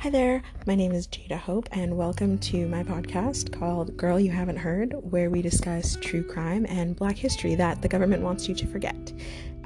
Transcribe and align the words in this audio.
Hi 0.00 0.08
there, 0.08 0.42
my 0.66 0.74
name 0.74 0.92
is 0.92 1.06
Jada 1.06 1.36
Hope, 1.36 1.68
and 1.72 1.94
welcome 1.94 2.38
to 2.38 2.66
my 2.66 2.82
podcast 2.82 3.52
called 3.52 3.94
Girl 3.98 4.18
You 4.18 4.30
Haven't 4.30 4.56
Heard, 4.56 4.94
where 4.94 5.28
we 5.28 5.42
discuss 5.42 5.98
true 6.00 6.22
crime 6.22 6.64
and 6.70 6.96
black 6.96 7.18
history 7.18 7.54
that 7.56 7.82
the 7.82 7.88
government 7.88 8.22
wants 8.22 8.48
you 8.48 8.54
to 8.54 8.66
forget. 8.66 9.12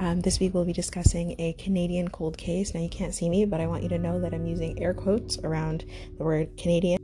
Um, 0.00 0.23
this 0.23 0.41
week 0.41 0.52
we'll 0.52 0.64
be 0.64 0.73
discussing 0.73 1.36
a 1.38 1.52
Canadian 1.52 2.09
cold 2.09 2.36
case. 2.36 2.74
Now, 2.74 2.80
you 2.80 2.88
can't 2.88 3.14
see 3.14 3.28
me, 3.28 3.45
but 3.45 3.60
I 3.60 3.68
want 3.68 3.84
you 3.84 3.88
to 3.91 3.98
know 3.98 4.18
that 4.18 4.34
I'm 4.34 4.45
using 4.45 4.82
air 4.82 4.92
quotes 4.92 5.38
around 5.38 5.84
the 6.18 6.24
word 6.24 6.56
Canadian. 6.56 7.04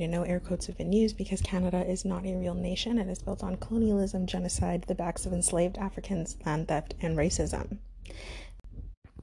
You 0.00 0.06
to 0.06 0.12
know 0.12 0.22
air 0.22 0.40
quotes 0.40 0.66
have 0.66 0.76
been 0.76 0.92
used 0.92 1.16
because 1.16 1.40
Canada 1.40 1.84
is 1.84 2.04
not 2.04 2.24
a 2.24 2.36
real 2.36 2.54
nation 2.54 2.98
and 2.98 3.10
is 3.10 3.18
built 3.18 3.42
on 3.42 3.56
colonialism, 3.56 4.26
genocide, 4.26 4.84
the 4.86 4.94
backs 4.94 5.26
of 5.26 5.32
enslaved 5.32 5.78
Africans, 5.78 6.36
land 6.44 6.68
theft, 6.68 6.94
and 7.00 7.16
racism. 7.16 7.78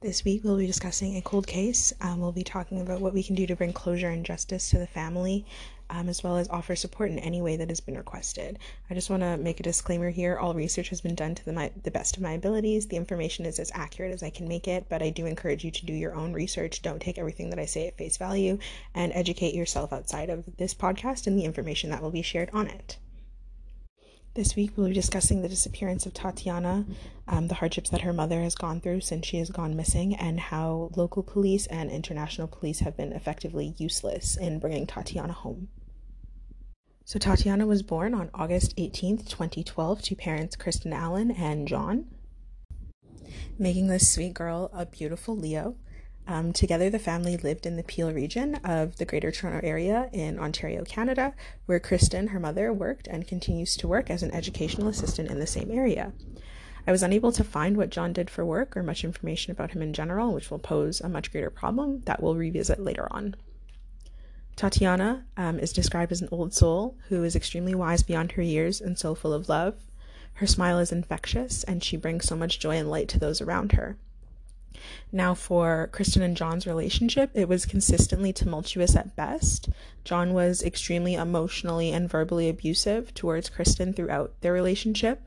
This 0.00 0.24
week, 0.24 0.44
we'll 0.44 0.58
be 0.58 0.66
discussing 0.66 1.16
a 1.16 1.22
cold 1.22 1.46
case. 1.46 1.92
Um, 2.00 2.20
we'll 2.20 2.32
be 2.32 2.42
talking 2.42 2.80
about 2.80 3.00
what 3.00 3.14
we 3.14 3.22
can 3.22 3.34
do 3.34 3.46
to 3.46 3.56
bring 3.56 3.72
closure 3.72 4.10
and 4.10 4.24
justice 4.24 4.68
to 4.70 4.78
the 4.78 4.86
family 4.86 5.46
um, 5.94 6.08
as 6.08 6.24
well 6.24 6.36
as 6.36 6.48
offer 6.48 6.74
support 6.74 7.10
in 7.10 7.20
any 7.20 7.40
way 7.40 7.56
that 7.56 7.68
has 7.68 7.80
been 7.80 7.96
requested. 7.96 8.58
I 8.90 8.94
just 8.94 9.10
want 9.10 9.22
to 9.22 9.36
make 9.36 9.60
a 9.60 9.62
disclaimer 9.62 10.10
here 10.10 10.36
all 10.36 10.52
research 10.52 10.88
has 10.88 11.00
been 11.00 11.14
done 11.14 11.36
to 11.36 11.44
the, 11.44 11.52
my, 11.52 11.70
the 11.84 11.90
best 11.92 12.16
of 12.16 12.22
my 12.22 12.32
abilities. 12.32 12.88
The 12.88 12.96
information 12.96 13.46
is 13.46 13.60
as 13.60 13.70
accurate 13.74 14.12
as 14.12 14.22
I 14.22 14.30
can 14.30 14.48
make 14.48 14.66
it, 14.66 14.86
but 14.88 15.02
I 15.02 15.10
do 15.10 15.24
encourage 15.24 15.62
you 15.62 15.70
to 15.70 15.86
do 15.86 15.92
your 15.92 16.16
own 16.16 16.32
research. 16.32 16.82
Don't 16.82 17.00
take 17.00 17.16
everything 17.16 17.50
that 17.50 17.60
I 17.60 17.66
say 17.66 17.86
at 17.86 17.96
face 17.96 18.16
value 18.16 18.58
and 18.92 19.12
educate 19.12 19.54
yourself 19.54 19.92
outside 19.92 20.30
of 20.30 20.44
this 20.56 20.74
podcast 20.74 21.28
and 21.28 21.38
the 21.38 21.44
information 21.44 21.90
that 21.90 22.02
will 22.02 22.10
be 22.10 22.22
shared 22.22 22.50
on 22.52 22.66
it. 22.66 22.98
This 24.34 24.56
week, 24.56 24.72
we'll 24.74 24.88
be 24.88 24.94
discussing 24.94 25.42
the 25.42 25.48
disappearance 25.48 26.06
of 26.06 26.12
Tatiana, 26.12 26.86
um, 27.28 27.46
the 27.46 27.54
hardships 27.54 27.90
that 27.90 28.00
her 28.00 28.12
mother 28.12 28.42
has 28.42 28.56
gone 28.56 28.80
through 28.80 29.02
since 29.02 29.26
she 29.26 29.36
has 29.36 29.48
gone 29.48 29.76
missing, 29.76 30.16
and 30.16 30.40
how 30.40 30.90
local 30.96 31.22
police 31.22 31.68
and 31.68 31.88
international 31.88 32.48
police 32.48 32.80
have 32.80 32.96
been 32.96 33.12
effectively 33.12 33.76
useless 33.78 34.36
in 34.36 34.58
bringing 34.58 34.88
Tatiana 34.88 35.32
home. 35.32 35.68
So, 37.06 37.18
Tatiana 37.18 37.66
was 37.66 37.82
born 37.82 38.14
on 38.14 38.30
August 38.32 38.74
18th, 38.78 39.28
2012, 39.28 40.00
to 40.00 40.16
parents 40.16 40.56
Kristen 40.56 40.94
Allen 40.94 41.30
and 41.30 41.68
John, 41.68 42.06
making 43.58 43.88
this 43.88 44.10
sweet 44.10 44.32
girl 44.32 44.70
a 44.72 44.86
beautiful 44.86 45.36
Leo. 45.36 45.76
Um, 46.26 46.54
together, 46.54 46.88
the 46.88 46.98
family 46.98 47.36
lived 47.36 47.66
in 47.66 47.76
the 47.76 47.82
Peel 47.82 48.10
region 48.10 48.54
of 48.64 48.96
the 48.96 49.04
Greater 49.04 49.30
Toronto 49.30 49.60
Area 49.62 50.08
in 50.14 50.38
Ontario, 50.38 50.82
Canada, 50.82 51.34
where 51.66 51.78
Kristen, 51.78 52.28
her 52.28 52.40
mother, 52.40 52.72
worked 52.72 53.06
and 53.06 53.28
continues 53.28 53.76
to 53.76 53.86
work 53.86 54.08
as 54.08 54.22
an 54.22 54.32
educational 54.32 54.88
assistant 54.88 55.30
in 55.30 55.38
the 55.38 55.46
same 55.46 55.70
area. 55.70 56.14
I 56.86 56.92
was 56.92 57.02
unable 57.02 57.32
to 57.32 57.44
find 57.44 57.76
what 57.76 57.90
John 57.90 58.14
did 58.14 58.30
for 58.30 58.46
work 58.46 58.74
or 58.74 58.82
much 58.82 59.04
information 59.04 59.50
about 59.50 59.72
him 59.72 59.82
in 59.82 59.92
general, 59.92 60.32
which 60.32 60.50
will 60.50 60.58
pose 60.58 61.02
a 61.02 61.10
much 61.10 61.30
greater 61.30 61.50
problem 61.50 62.00
that 62.06 62.22
we'll 62.22 62.34
revisit 62.34 62.80
later 62.80 63.06
on. 63.10 63.36
Tatiana 64.56 65.24
um, 65.36 65.58
is 65.58 65.72
described 65.72 66.12
as 66.12 66.22
an 66.22 66.28
old 66.30 66.54
soul 66.54 66.96
who 67.08 67.24
is 67.24 67.34
extremely 67.34 67.74
wise 67.74 68.02
beyond 68.02 68.32
her 68.32 68.42
years 68.42 68.80
and 68.80 68.98
so 68.98 69.14
full 69.14 69.32
of 69.32 69.48
love. 69.48 69.74
Her 70.34 70.46
smile 70.46 70.78
is 70.78 70.92
infectious, 70.92 71.64
and 71.64 71.82
she 71.82 71.96
brings 71.96 72.26
so 72.26 72.36
much 72.36 72.58
joy 72.58 72.76
and 72.76 72.90
light 72.90 73.08
to 73.08 73.18
those 73.18 73.40
around 73.40 73.72
her. 73.72 73.96
Now, 75.12 75.34
for 75.34 75.88
Kristen 75.92 76.22
and 76.22 76.36
John's 76.36 76.66
relationship, 76.66 77.30
it 77.34 77.48
was 77.48 77.64
consistently 77.66 78.32
tumultuous 78.32 78.96
at 78.96 79.14
best. 79.14 79.68
John 80.02 80.34
was 80.34 80.62
extremely 80.62 81.14
emotionally 81.14 81.92
and 81.92 82.10
verbally 82.10 82.48
abusive 82.48 83.14
towards 83.14 83.48
Kristen 83.48 83.92
throughout 83.92 84.34
their 84.40 84.52
relationship. 84.52 85.22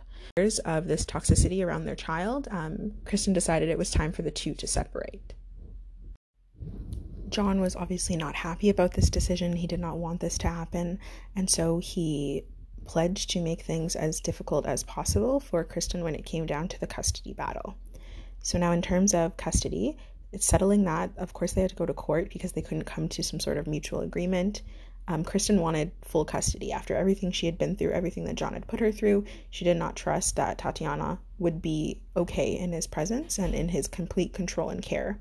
Of 0.66 0.88
this 0.88 1.06
toxicity 1.06 1.66
around 1.66 1.86
their 1.86 1.96
child, 1.96 2.48
um, 2.52 2.94
Kristen 3.06 3.34
decided 3.34 3.70
it 3.70 3.78
was 3.78 3.90
time 3.90 4.12
for 4.12 4.22
the 4.22 4.30
two 4.30 4.54
to 4.56 4.68
separate. 4.68 5.34
John 7.30 7.60
was 7.60 7.76
obviously 7.76 8.16
not 8.16 8.36
happy 8.36 8.70
about 8.70 8.94
this 8.94 9.10
decision. 9.10 9.56
He 9.56 9.68
did 9.68 9.80
not 9.80 9.98
want 9.98 10.22
this 10.22 10.38
to 10.40 10.48
happen, 10.48 11.00
and 11.36 11.50
so 11.50 11.80
he 11.80 12.46
pledged 12.86 13.30
to 13.32 13.42
make 13.42 13.62
things 13.62 13.96
as 13.96 14.22
difficult 14.22 14.66
as 14.66 14.84
possible 14.84 15.40
for 15.40 15.64
Kristen 15.64 16.04
when 16.04 16.16
it 16.16 16.26
came 16.26 16.46
down 16.46 16.70
to 16.70 16.80
the 16.80 16.88
custody 16.88 17.34
battle. 17.34 17.76
So 18.42 18.58
now, 18.58 18.72
in 18.72 18.82
terms 18.82 19.14
of 19.14 19.36
custody, 19.36 19.98
it's 20.32 20.46
settling 20.46 20.86
that. 20.86 21.12
Of 21.18 21.34
course, 21.34 21.54
they 21.54 21.62
had 21.62 21.72
to 21.72 21.76
go 21.76 21.86
to 21.86 21.94
court 21.94 22.30
because 22.32 22.54
they 22.54 22.62
couldn't 22.62 22.86
come 22.86 23.10
to 23.10 23.24
some 23.24 23.40
sort 23.40 23.58
of 23.58 23.68
mutual 23.68 24.02
agreement. 24.02 24.62
Um, 25.10 25.24
Kristen 25.24 25.62
wanted 25.62 25.92
full 26.02 26.26
custody 26.26 26.72
after 26.72 26.96
everything 26.96 27.32
she 27.32 27.46
had 27.46 27.58
been 27.58 27.76
through, 27.76 27.92
everything 27.92 28.26
that 28.26 28.36
John 28.36 28.54
had 28.54 28.68
put 28.68 28.82
her 28.82 28.92
through. 28.92 29.26
She 29.50 29.64
did 29.64 29.78
not 29.78 29.96
trust 29.96 30.36
that 30.36 30.58
Tatiana 30.58 31.20
would 31.40 31.62
be 31.62 32.02
okay 32.16 32.58
in 32.58 32.74
his 32.74 32.88
presence 32.88 33.38
and 33.38 33.56
in 33.56 33.70
his 33.70 33.88
complete 33.88 34.34
control 34.34 34.70
and 34.70 34.82
care. 34.82 35.18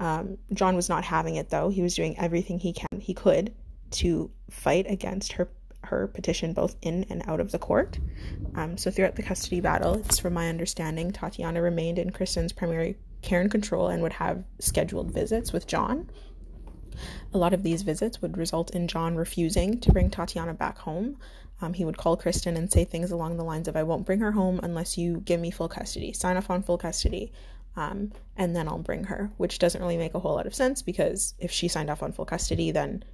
Um, 0.00 0.38
John 0.52 0.76
was 0.76 0.88
not 0.88 1.04
having 1.04 1.36
it 1.36 1.50
though. 1.50 1.68
He 1.68 1.82
was 1.82 1.94
doing 1.94 2.18
everything 2.18 2.58
he 2.58 2.72
can 2.72 3.00
he 3.00 3.14
could 3.14 3.54
to 3.92 4.30
fight 4.50 4.86
against 4.88 5.32
her 5.32 5.48
her 5.84 6.06
petition 6.08 6.52
both 6.52 6.76
in 6.82 7.04
and 7.10 7.22
out 7.26 7.40
of 7.40 7.52
the 7.52 7.58
court. 7.58 7.98
Um, 8.54 8.76
so 8.78 8.90
throughout 8.90 9.16
the 9.16 9.22
custody 9.22 9.60
battle, 9.60 9.94
it's 9.94 10.18
from 10.18 10.34
my 10.34 10.48
understanding, 10.48 11.12
Tatiana 11.12 11.60
remained 11.60 11.98
in 11.98 12.10
Kristen's 12.10 12.52
primary 12.52 12.96
care 13.22 13.40
and 13.40 13.50
control 13.50 13.88
and 13.88 14.02
would 14.02 14.14
have 14.14 14.44
scheduled 14.58 15.12
visits 15.12 15.52
with 15.52 15.66
John. 15.66 16.10
A 17.32 17.38
lot 17.38 17.52
of 17.52 17.62
these 17.62 17.82
visits 17.82 18.22
would 18.22 18.36
result 18.36 18.70
in 18.70 18.86
John 18.88 19.16
refusing 19.16 19.80
to 19.80 19.92
bring 19.92 20.10
Tatiana 20.10 20.54
back 20.54 20.78
home. 20.78 21.18
Um, 21.60 21.72
he 21.72 21.84
would 21.84 21.98
call 21.98 22.16
Kristen 22.16 22.56
and 22.56 22.70
say 22.70 22.84
things 22.84 23.10
along 23.10 23.36
the 23.36 23.44
lines 23.44 23.68
of, 23.68 23.76
I 23.76 23.82
won't 23.82 24.06
bring 24.06 24.20
her 24.20 24.32
home 24.32 24.60
unless 24.62 24.96
you 24.98 25.20
give 25.20 25.40
me 25.40 25.50
full 25.50 25.68
custody, 25.68 26.12
sign 26.12 26.36
off 26.36 26.50
on 26.50 26.62
full 26.62 26.78
custody, 26.78 27.32
um, 27.76 28.12
and 28.36 28.54
then 28.54 28.68
I'll 28.68 28.78
bring 28.78 29.04
her, 29.04 29.30
which 29.36 29.58
doesn't 29.58 29.80
really 29.80 29.96
make 29.96 30.14
a 30.14 30.20
whole 30.20 30.34
lot 30.34 30.46
of 30.46 30.54
sense 30.54 30.82
because 30.82 31.34
if 31.38 31.50
she 31.50 31.68
signed 31.68 31.90
off 31.90 32.02
on 32.02 32.12
full 32.12 32.24
custody, 32.24 32.70
then 32.70 33.04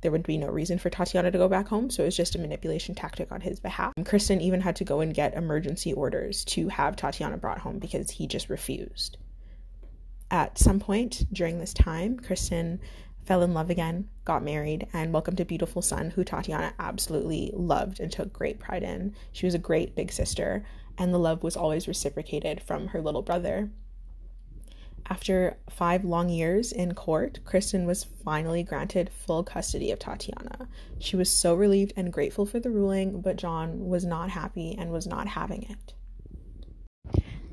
there 0.00 0.10
would 0.10 0.22
be 0.22 0.38
no 0.38 0.48
reason 0.48 0.78
for 0.78 0.90
Tatiana 0.90 1.30
to 1.30 1.38
go 1.38 1.48
back 1.48 1.68
home, 1.68 1.90
so 1.90 2.02
it 2.02 2.06
was 2.06 2.16
just 2.16 2.34
a 2.34 2.38
manipulation 2.38 2.94
tactic 2.94 3.30
on 3.30 3.40
his 3.40 3.60
behalf. 3.60 3.92
And 3.96 4.06
Kristen 4.06 4.40
even 4.40 4.60
had 4.60 4.76
to 4.76 4.84
go 4.84 5.00
and 5.00 5.14
get 5.14 5.34
emergency 5.34 5.92
orders 5.92 6.44
to 6.46 6.68
have 6.68 6.96
Tatiana 6.96 7.36
brought 7.36 7.58
home 7.58 7.78
because 7.78 8.10
he 8.10 8.26
just 8.26 8.48
refused. 8.48 9.18
At 10.30 10.58
some 10.58 10.80
point 10.80 11.26
during 11.32 11.58
this 11.58 11.74
time, 11.74 12.18
Kristen 12.18 12.80
fell 13.24 13.42
in 13.42 13.52
love 13.52 13.68
again, 13.68 14.08
got 14.24 14.42
married, 14.42 14.86
and 14.92 15.12
welcomed 15.12 15.40
a 15.40 15.44
beautiful 15.44 15.82
son 15.82 16.10
who 16.10 16.24
Tatiana 16.24 16.72
absolutely 16.78 17.50
loved 17.52 18.00
and 18.00 18.10
took 18.10 18.32
great 18.32 18.58
pride 18.58 18.82
in. 18.82 19.14
She 19.32 19.46
was 19.46 19.54
a 19.54 19.58
great 19.58 19.94
big 19.94 20.10
sister, 20.10 20.64
and 20.96 21.12
the 21.12 21.18
love 21.18 21.42
was 21.42 21.56
always 21.56 21.86
reciprocated 21.86 22.62
from 22.62 22.88
her 22.88 23.02
little 23.02 23.22
brother. 23.22 23.70
After 25.08 25.56
five 25.68 26.04
long 26.04 26.28
years 26.28 26.72
in 26.72 26.94
court, 26.94 27.40
Kristen 27.44 27.86
was 27.86 28.04
finally 28.04 28.62
granted 28.62 29.10
full 29.10 29.42
custody 29.42 29.90
of 29.90 29.98
Tatiana. 29.98 30.68
She 30.98 31.16
was 31.16 31.30
so 31.30 31.54
relieved 31.54 31.92
and 31.96 32.12
grateful 32.12 32.46
for 32.46 32.60
the 32.60 32.70
ruling, 32.70 33.20
but 33.20 33.36
John 33.36 33.88
was 33.88 34.04
not 34.04 34.30
happy 34.30 34.76
and 34.78 34.92
was 34.92 35.06
not 35.06 35.26
having 35.26 35.64
it. 35.64 35.94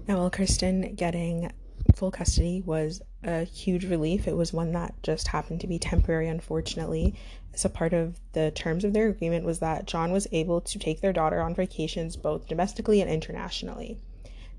Now, 0.08 0.18
while 0.18 0.30
Kristen 0.30 0.96
getting 0.96 1.52
full 1.96 2.12
custody 2.12 2.62
was 2.66 3.02
a 3.24 3.44
huge 3.44 3.86
relief, 3.86 4.28
it 4.28 4.38
was 4.38 4.54
one 4.54 4.72
that 4.74 4.94
just 5.04 5.28
happened 5.28 5.62
to 5.62 5.68
be 5.68 5.80
temporary, 5.80 6.28
unfortunately. 6.28 7.16
As 7.54 7.66
a 7.66 7.70
part 7.70 7.94
of 7.94 8.20
the 8.34 8.52
terms 8.52 8.84
of 8.84 8.94
their 8.94 9.10
agreement 9.10 9.46
was 9.46 9.60
that 9.60 9.88
John 9.88 10.12
was 10.12 10.28
able 10.32 10.62
to 10.62 10.78
take 10.78 11.02
their 11.02 11.14
daughter 11.14 11.42
on 11.42 11.56
vacations 11.56 12.16
both 12.16 12.48
domestically 12.48 13.02
and 13.02 13.10
internationally. 13.10 13.98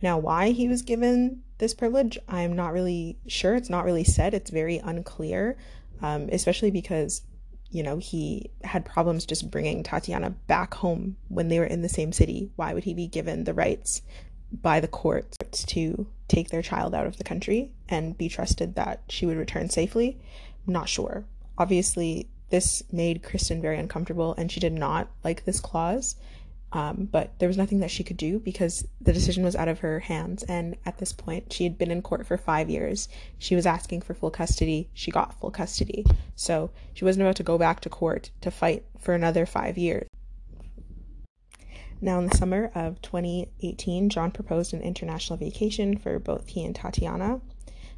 Now, 0.01 0.19
why 0.19 0.51
he 0.51 0.69
was 0.69 0.83
given 0.83 1.43
this 1.59 1.75
privilege, 1.75 2.19
I'm 2.29 2.55
not 2.55 2.73
really 2.73 3.19
sure. 3.27 3.55
It's 3.55 3.71
not 3.71 3.85
really 3.85 4.05
said, 4.05 4.35
it's 4.35 4.51
very 4.51 4.79
unclear, 4.79 5.57
um, 6.01 6.29
especially 6.31 6.71
because, 6.71 7.23
you 7.71 7.83
know, 7.83 7.99
he 7.99 8.51
had 8.63 8.85
problems 8.85 9.27
just 9.27 9.51
bringing 9.51 9.83
Tatiana 9.83 10.31
back 10.47 10.75
home 10.75 11.17
when 11.29 11.49
they 11.49 11.59
were 11.59 11.65
in 11.65 11.83
the 11.83 11.89
same 11.89 12.13
city. 12.13 12.51
Why 12.57 12.75
would 12.75 12.85
he 12.85 12.95
be 12.95 13.09
given 13.09 13.45
the 13.45 13.55
rights 13.55 14.03
by 14.53 14.81
the 14.81 14.89
courts 14.89 15.37
to 15.53 16.07
take 16.29 16.51
their 16.51 16.63
child 16.63 16.95
out 16.95 17.07
of 17.07 17.19
the 17.19 17.25
country 17.25 17.73
and 17.89 18.17
be 18.17 18.29
trusted 18.29 18.77
that 18.77 19.03
she 19.09 19.27
would 19.27 19.37
return 19.37 19.69
safely? 19.69 20.21
I'm 20.67 20.73
not 20.73 20.89
sure. 20.89 21.25
Obviously, 21.59 22.29
this 22.51 22.83
made 22.93 23.23
Kristen 23.23 23.61
very 23.61 23.79
uncomfortable, 23.79 24.35
and 24.39 24.51
she 24.51 24.61
did 24.61 24.73
not 24.73 25.11
like 25.25 25.45
this 25.45 25.61
clause. 25.61 26.17
Um, 26.73 27.09
but 27.11 27.39
there 27.39 27.49
was 27.49 27.57
nothing 27.57 27.81
that 27.81 27.91
she 27.91 28.05
could 28.05 28.19
do 28.19 28.39
because 28.39 28.87
the 29.01 29.13
decision 29.13 29.43
was 29.43 29.57
out 29.57 29.69
of 29.69 29.79
her 29.79 30.01
hands. 30.01 30.43
And 30.43 30.77
at 30.85 30.99
this 30.99 31.13
point, 31.13 31.53
she 31.53 31.65
had 31.65 31.79
been 31.79 31.91
in 31.91 32.03
court 32.03 32.27
for 32.27 32.37
five 32.37 32.69
years. 32.69 33.09
She 33.39 33.55
was 33.55 33.65
asking 33.65 34.03
for 34.03 34.13
full 34.13 34.31
custody. 34.31 34.91
She 34.93 35.11
got 35.11 35.39
full 35.41 35.51
custody. 35.51 36.05
So 36.37 36.71
she 36.93 37.05
wasn't 37.05 37.23
about 37.23 37.37
to 37.37 37.43
go 37.43 37.57
back 37.57 37.81
to 37.81 37.89
court 37.89 38.31
to 38.43 38.51
fight 38.51 38.85
for 38.99 39.15
another 39.15 39.47
five 39.47 39.79
years. 39.79 40.09
Now, 42.01 42.21
in 42.21 42.27
the 42.27 42.37
summer 42.37 42.71
of 42.75 43.03
2018, 43.03 44.09
John 44.11 44.31
proposed 44.31 44.73
an 44.73 44.83
international 44.83 45.37
vacation 45.37 45.97
for 45.99 46.21
both 46.21 46.47
he 46.49 46.65
and 46.65 46.75
Tatiana. 46.75 47.41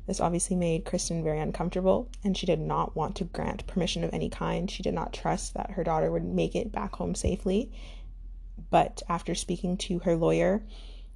This 0.06 0.20
obviously 0.20 0.56
made 0.56 0.86
Kristen 0.86 1.22
very 1.22 1.38
uncomfortable, 1.38 2.08
and 2.24 2.36
she 2.36 2.46
did 2.46 2.60
not 2.60 2.96
want 2.96 3.14
to 3.16 3.24
grant 3.24 3.66
permission 3.66 4.02
of 4.02 4.12
any 4.14 4.30
kind. 4.30 4.70
She 4.70 4.82
did 4.82 4.94
not 4.94 5.12
trust 5.12 5.52
that 5.54 5.72
her 5.72 5.84
daughter 5.84 6.10
would 6.10 6.24
make 6.24 6.56
it 6.56 6.72
back 6.72 6.96
home 6.96 7.14
safely, 7.14 7.70
but 8.70 9.02
after 9.08 9.34
speaking 9.34 9.76
to 9.78 10.00
her 10.00 10.16
lawyer, 10.16 10.62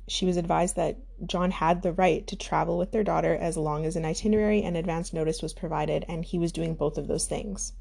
she 0.07 0.27
was 0.27 0.37
advised 0.37 0.77
that 0.77 0.99
John 1.27 1.51
had 1.51 1.83
the 1.83 1.93
right 1.93 2.27
to 2.27 2.37
travel 2.37 2.77
with 2.77 2.93
their 2.93 3.05
daughter 3.05 3.35
as 3.35 3.57
long 3.57 3.85
as 3.85 3.97
an 3.97 4.05
itinerary 4.05 4.63
and 4.63 4.77
advance 4.77 5.13
notice 5.13 5.43
was 5.43 5.53
provided, 5.53 6.05
and 6.09 6.25
he 6.25 6.39
was 6.39 6.53
doing 6.53 6.75
both 6.75 6.99
of 6.99 7.07
those 7.07 7.27
things. 7.27 7.73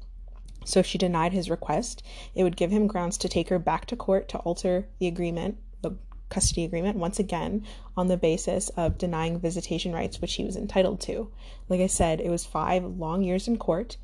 So 0.64 0.80
if 0.80 0.86
she 0.86 0.96
denied 0.96 1.34
his 1.34 1.50
request, 1.50 2.02
it 2.34 2.42
would 2.42 2.56
give 2.56 2.70
him 2.70 2.86
grounds 2.86 3.18
to 3.18 3.28
take 3.28 3.50
her 3.50 3.58
back 3.58 3.84
to 3.86 3.96
court 3.96 4.28
to 4.30 4.38
alter 4.38 4.88
the 4.98 5.06
agreement, 5.06 5.58
the 5.82 5.96
custody 6.30 6.64
agreement, 6.64 6.96
once 6.96 7.18
again 7.18 7.66
on 7.96 8.08
the 8.08 8.16
basis 8.16 8.70
of 8.70 8.96
denying 8.96 9.38
visitation 9.38 9.92
rights, 9.92 10.20
which 10.22 10.34
he 10.34 10.44
was 10.44 10.56
entitled 10.56 11.00
to. 11.02 11.30
Like 11.68 11.80
I 11.80 11.86
said, 11.86 12.20
it 12.20 12.30
was 12.30 12.46
five 12.46 12.84
long 12.84 13.22
years 13.22 13.46
in 13.46 13.58
court 13.58 13.98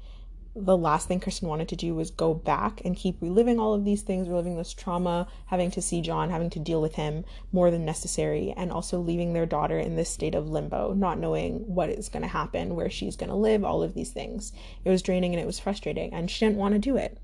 the 0.64 0.76
last 0.76 1.08
thing 1.08 1.20
Kristen 1.20 1.48
wanted 1.48 1.68
to 1.68 1.76
do 1.76 1.94
was 1.94 2.10
go 2.10 2.34
back 2.34 2.80
and 2.84 2.96
keep 2.96 3.20
reliving 3.20 3.58
all 3.58 3.74
of 3.74 3.84
these 3.84 4.02
things, 4.02 4.28
reliving 4.28 4.56
this 4.56 4.72
trauma, 4.72 5.26
having 5.46 5.70
to 5.72 5.82
see 5.82 6.00
John, 6.00 6.30
having 6.30 6.50
to 6.50 6.58
deal 6.58 6.80
with 6.80 6.94
him 6.94 7.24
more 7.52 7.70
than 7.70 7.84
necessary, 7.84 8.52
and 8.56 8.70
also 8.70 9.00
leaving 9.00 9.32
their 9.32 9.46
daughter 9.46 9.78
in 9.78 9.96
this 9.96 10.10
state 10.10 10.34
of 10.34 10.48
limbo, 10.48 10.92
not 10.92 11.18
knowing 11.18 11.58
what 11.74 11.90
is 11.90 12.08
going 12.08 12.22
to 12.22 12.28
happen, 12.28 12.76
where 12.76 12.90
she's 12.90 13.16
going 13.16 13.30
to 13.30 13.36
live, 13.36 13.64
all 13.64 13.82
of 13.82 13.94
these 13.94 14.10
things. 14.10 14.52
It 14.84 14.90
was 14.90 15.02
draining 15.02 15.34
and 15.34 15.42
it 15.42 15.46
was 15.46 15.58
frustrating, 15.58 16.12
and 16.12 16.30
she 16.30 16.44
didn't 16.44 16.58
want 16.58 16.74
to 16.74 16.78
do 16.78 16.96
it. 16.96 17.18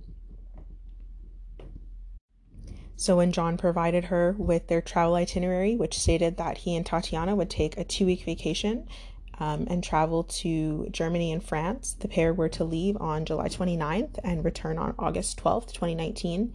So, 2.99 3.19
when 3.19 3.31
John 3.31 3.59
provided 3.59 4.07
her 4.07 4.35
with 4.39 4.69
their 4.69 4.81
travel 4.81 5.17
itinerary, 5.17 5.77
which 5.77 5.99
stated 5.99 6.39
that 6.39 6.59
he 6.59 6.75
and 6.75 6.87
Tatiana 6.87 7.37
would 7.37 7.51
take 7.51 7.77
a 7.77 7.85
two 7.85 8.07
week 8.07 8.25
vacation 8.25 8.89
um, 9.39 9.67
and 9.69 9.85
travel 9.85 10.25
to 10.25 10.89
Germany 10.91 11.33
and 11.33 11.43
France. 11.43 11.97
The 11.99 12.09
pair 12.09 12.33
were 12.33 12.49
to 12.51 12.65
leave 12.65 12.97
on 12.99 13.25
July 13.25 13.49
29th 13.49 14.19
and 14.25 14.45
return 14.45 14.79
on 14.79 14.95
August 14.99 15.39
12th, 15.43 15.73
2019. 15.73 16.55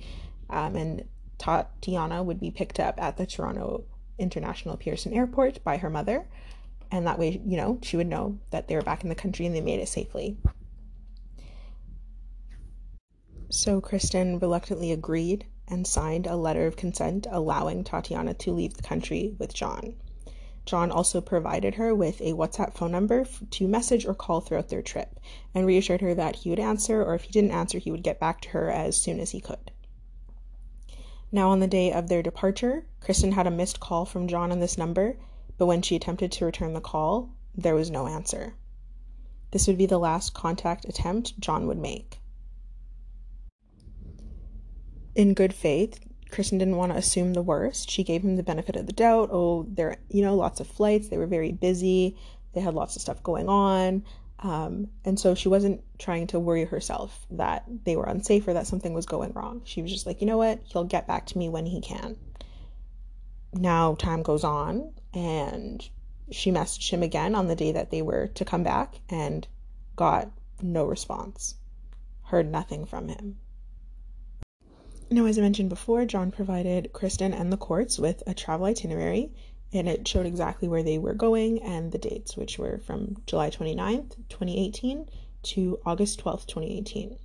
Um, 0.50 0.76
and 0.76 1.08
Tatiana 1.38 2.24
would 2.24 2.40
be 2.40 2.52
picked 2.52 2.80
up 2.80 3.02
at 3.02 3.18
the 3.18 3.26
Toronto 3.26 3.84
International 4.18 4.78
Pearson 4.78 5.14
Airport 5.14 5.64
by 5.64 5.78
her 5.78 5.90
mother. 5.90 6.28
And 6.92 7.08
that 7.08 7.20
way, 7.20 7.42
you 7.46 7.58
know, 7.58 7.80
she 7.82 7.98
would 7.98 8.08
know 8.08 8.40
that 8.50 8.68
they 8.68 8.76
were 8.76 8.82
back 8.82 9.04
in 9.04 9.10
the 9.10 9.16
country 9.16 9.46
and 9.46 9.56
they 9.56 9.62
made 9.62 9.80
it 9.80 9.88
safely. 9.88 10.38
So 13.50 13.82
Kristen 13.82 14.40
reluctantly 14.40 14.92
agreed 14.92 15.46
and 15.68 15.88
signed 15.88 16.28
a 16.28 16.36
letter 16.36 16.68
of 16.68 16.76
consent 16.76 17.28
allowing 17.30 17.84
Tatiana 17.84 18.34
to 18.36 18.52
leave 18.52 18.76
the 18.76 18.84
country 18.84 19.36
with 19.40 19.54
John. 19.54 19.96
John 20.66 20.92
also 20.92 21.22
provided 21.22 21.76
her 21.76 21.94
with 21.94 22.22
a 22.22 22.34
WhatsApp 22.34 22.74
phone 22.74 22.92
number 22.92 23.26
to 23.26 23.68
message 23.68 24.06
or 24.06 24.14
call 24.14 24.42
throughout 24.42 24.70
their 24.70 24.82
trip 24.82 25.20
and 25.54 25.66
reassured 25.66 26.02
her 26.02 26.14
that 26.14 26.38
he 26.38 26.50
would 26.50 26.60
answer, 26.60 27.04
or 27.04 27.16
if 27.16 27.24
he 27.24 27.32
didn't 27.32 27.52
answer, 27.52 27.80
he 27.80 27.92
would 27.92 28.04
get 28.04 28.20
back 28.20 28.42
to 28.42 28.50
her 28.50 28.70
as 28.70 28.96
soon 28.96 29.20
as 29.20 29.32
he 29.32 29.42
could. 29.42 29.72
Now, 31.32 31.50
on 31.50 31.60
the 31.60 31.68
day 31.68 31.92
of 31.92 32.10
their 32.10 32.22
departure, 32.22 32.86
Kristen 33.00 33.32
had 33.32 33.48
a 33.48 33.52
missed 33.52 33.80
call 33.80 34.06
from 34.06 34.28
John 34.28 34.52
on 34.52 34.60
this 34.60 34.78
number, 34.78 35.18
but 35.58 35.66
when 35.66 35.82
she 35.82 35.96
attempted 35.96 36.32
to 36.34 36.46
return 36.46 36.74
the 36.74 36.82
call, 36.82 37.30
there 37.56 37.76
was 37.76 37.90
no 37.90 38.08
answer. 38.08 38.56
This 39.52 39.68
would 39.68 39.78
be 39.78 39.86
the 39.86 39.98
last 39.98 40.34
contact 40.34 40.86
attempt 40.86 41.40
John 41.40 41.68
would 41.68 41.78
make. 41.78 42.20
In 45.16 45.34
good 45.34 45.54
faith, 45.54 46.00
Kristen 46.32 46.58
didn't 46.58 46.78
want 46.78 46.92
to 46.92 46.98
assume 46.98 47.34
the 47.34 47.42
worst. 47.42 47.90
She 47.90 48.04
gave 48.04 48.24
him 48.24 48.36
the 48.36 48.44
benefit 48.44 48.76
of 48.76 48.88
the 48.88 48.94
doubt. 48.94 49.30
Oh, 49.32 49.66
there, 49.70 49.98
you 50.10 50.22
know, 50.22 50.36
lots 50.36 50.60
of 50.60 50.68
flights. 50.68 51.10
They 51.10 51.18
were 51.18 51.28
very 51.28 51.52
busy. 51.52 52.18
They 52.54 52.62
had 52.62 52.74
lots 52.74 52.96
of 52.96 53.02
stuff 53.02 53.22
going 53.24 53.50
on. 53.50 54.04
Um, 54.40 54.88
and 55.06 55.20
so 55.20 55.36
she 55.36 55.50
wasn't 55.50 55.84
trying 56.00 56.28
to 56.28 56.40
worry 56.40 56.66
herself 56.66 57.26
that 57.32 57.64
they 57.86 57.96
were 57.96 58.06
unsafe 58.06 58.48
or 58.48 58.54
that 58.54 58.66
something 58.66 58.94
was 58.94 59.06
going 59.06 59.34
wrong. 59.34 59.62
She 59.66 59.82
was 59.82 59.92
just 59.92 60.08
like, 60.08 60.20
you 60.20 60.28
know 60.28 60.38
what? 60.38 60.60
He'll 60.64 60.84
get 60.84 61.08
back 61.08 61.28
to 61.28 61.38
me 61.38 61.48
when 61.48 61.68
he 61.68 61.80
can. 61.80 62.18
Now, 63.54 63.96
time 63.96 64.24
goes 64.24 64.44
on, 64.44 64.94
and 65.14 65.88
she 66.32 66.52
messaged 66.52 66.90
him 66.90 67.04
again 67.04 67.36
on 67.36 67.48
the 67.48 67.56
day 67.56 67.74
that 67.74 67.92
they 67.92 68.02
were 68.02 68.28
to 68.28 68.46
come 68.46 68.64
back 68.64 68.96
and 69.10 69.48
got 69.96 70.32
no 70.62 70.86
response. 70.86 71.56
Heard 72.24 72.50
nothing 72.50 72.86
from 72.86 73.10
him. 73.10 73.38
Now, 75.14 75.26
as 75.26 75.38
I 75.38 75.42
mentioned 75.42 75.68
before, 75.68 76.06
John 76.06 76.32
provided 76.32 76.94
Kristen 76.94 77.34
and 77.34 77.52
the 77.52 77.58
courts 77.58 78.00
with 78.00 78.24
a 78.26 78.34
travel 78.34 78.66
itinerary, 78.66 79.34
and 79.74 79.90
it 79.90 80.08
showed 80.08 80.26
exactly 80.26 80.70
where 80.70 80.84
they 80.84 80.98
were 80.98 81.14
going 81.14 81.62
and 81.62 81.92
the 81.92 81.98
dates, 81.98 82.38
which 82.38 82.58
were 82.58 82.78
from 82.78 83.18
July 83.26 83.50
29th, 83.50 84.16
2018 84.30 85.10
to 85.44 85.80
August 85.86 86.24
12th, 86.24 86.46
2018. 86.46 87.18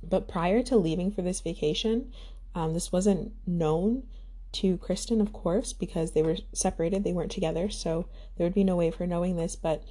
But 0.00 0.28
prior 0.28 0.62
to 0.62 0.76
leaving 0.76 1.10
for 1.10 1.22
this 1.22 1.40
vacation, 1.40 2.12
um, 2.54 2.72
this 2.72 2.92
wasn't 2.92 3.32
known 3.44 4.04
to 4.52 4.78
Kristen, 4.78 5.20
of 5.20 5.32
course, 5.32 5.72
because 5.72 6.12
they 6.12 6.22
were 6.22 6.36
separated, 6.52 7.02
they 7.02 7.12
weren't 7.12 7.32
together, 7.32 7.68
so 7.68 8.06
there 8.36 8.46
would 8.46 8.54
be 8.54 8.62
no 8.62 8.76
way 8.76 8.86
of 8.86 8.94
her 8.94 9.08
knowing 9.08 9.34
this. 9.34 9.56
But 9.56 9.82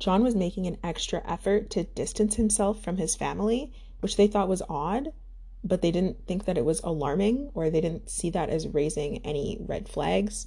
John 0.00 0.24
was 0.24 0.34
making 0.34 0.66
an 0.66 0.78
extra 0.82 1.22
effort 1.24 1.70
to 1.70 1.84
distance 1.84 2.34
himself 2.34 2.82
from 2.82 2.96
his 2.96 3.14
family, 3.14 3.70
which 4.00 4.16
they 4.16 4.26
thought 4.26 4.48
was 4.48 4.62
odd 4.68 5.12
but 5.64 5.82
they 5.82 5.90
didn't 5.90 6.26
think 6.26 6.44
that 6.44 6.58
it 6.58 6.64
was 6.64 6.80
alarming 6.80 7.50
or 7.54 7.70
they 7.70 7.80
didn't 7.80 8.10
see 8.10 8.30
that 8.30 8.50
as 8.50 8.68
raising 8.68 9.24
any 9.24 9.58
red 9.60 9.88
flags. 9.88 10.46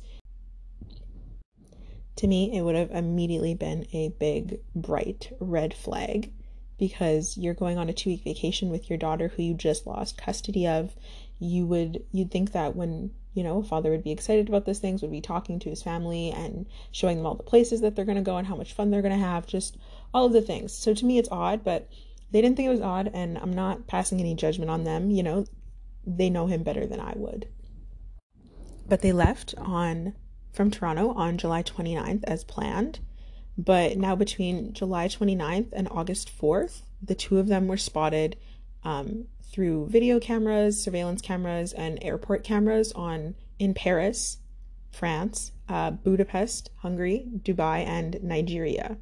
To 2.17 2.27
me, 2.27 2.55
it 2.55 2.61
would 2.61 2.75
have 2.75 2.91
immediately 2.91 3.55
been 3.55 3.87
a 3.93 4.09
big, 4.19 4.59
bright 4.73 5.35
red 5.39 5.73
flag 5.73 6.31
because 6.77 7.37
you're 7.37 7.53
going 7.53 7.77
on 7.77 7.89
a 7.89 7.93
two 7.93 8.09
week 8.09 8.23
vacation 8.23 8.69
with 8.69 8.89
your 8.89 8.97
daughter 8.97 9.29
who 9.29 9.43
you 9.43 9.53
just 9.53 9.87
lost 9.87 10.17
custody 10.17 10.67
of. 10.67 10.93
You 11.39 11.65
would, 11.65 12.03
you'd 12.11 12.31
think 12.31 12.53
that 12.53 12.75
when, 12.75 13.11
you 13.33 13.43
know, 13.43 13.59
a 13.59 13.63
father 13.63 13.91
would 13.91 14.03
be 14.03 14.11
excited 14.11 14.47
about 14.47 14.65
those 14.65 14.79
things, 14.79 15.01
would 15.01 15.11
be 15.11 15.21
talking 15.21 15.59
to 15.59 15.69
his 15.69 15.83
family 15.83 16.31
and 16.31 16.65
showing 16.91 17.17
them 17.17 17.25
all 17.25 17.35
the 17.35 17.43
places 17.43 17.81
that 17.81 17.95
they're 17.95 18.05
going 18.05 18.15
to 18.17 18.21
go 18.21 18.37
and 18.37 18.47
how 18.47 18.55
much 18.55 18.73
fun 18.73 18.91
they're 18.91 19.01
going 19.01 19.17
to 19.17 19.25
have, 19.25 19.45
just 19.45 19.77
all 20.13 20.25
of 20.25 20.33
the 20.33 20.41
things. 20.41 20.73
So 20.73 20.93
to 20.93 21.05
me, 21.05 21.17
it's 21.17 21.29
odd, 21.31 21.63
but 21.63 21.89
they 22.31 22.41
didn't 22.41 22.57
think 22.57 22.67
it 22.67 22.71
was 22.71 22.81
odd, 22.81 23.09
and 23.13 23.37
I'm 23.37 23.53
not 23.53 23.87
passing 23.87 24.19
any 24.19 24.35
judgment 24.35 24.69
on 24.69 24.83
them. 24.83 25.09
You 25.11 25.23
know, 25.23 25.45
they 26.05 26.29
know 26.29 26.47
him 26.47 26.63
better 26.63 26.85
than 26.85 26.99
I 26.99 27.13
would. 27.15 27.47
But 28.87 29.01
they 29.01 29.11
left 29.11 29.55
on 29.57 30.13
from 30.53 30.71
Toronto 30.71 31.11
on 31.11 31.37
July 31.37 31.63
29th 31.63 32.23
as 32.25 32.43
planned. 32.43 32.99
But 33.57 33.97
now 33.97 34.15
between 34.15 34.73
July 34.73 35.07
29th 35.07 35.69
and 35.73 35.87
August 35.89 36.31
4th, 36.37 36.81
the 37.01 37.15
two 37.15 37.37
of 37.37 37.47
them 37.47 37.67
were 37.67 37.77
spotted 37.77 38.37
um, 38.83 39.25
through 39.51 39.87
video 39.87 40.19
cameras, 40.19 40.81
surveillance 40.81 41.21
cameras, 41.21 41.73
and 41.73 41.97
airport 42.01 42.43
cameras 42.43 42.91
on 42.93 43.35
in 43.57 43.73
Paris, 43.73 44.37
France, 44.91 45.51
uh, 45.69 45.91
Budapest, 45.91 46.69
Hungary, 46.77 47.27
Dubai, 47.37 47.85
and 47.85 48.21
Nigeria. 48.23 48.97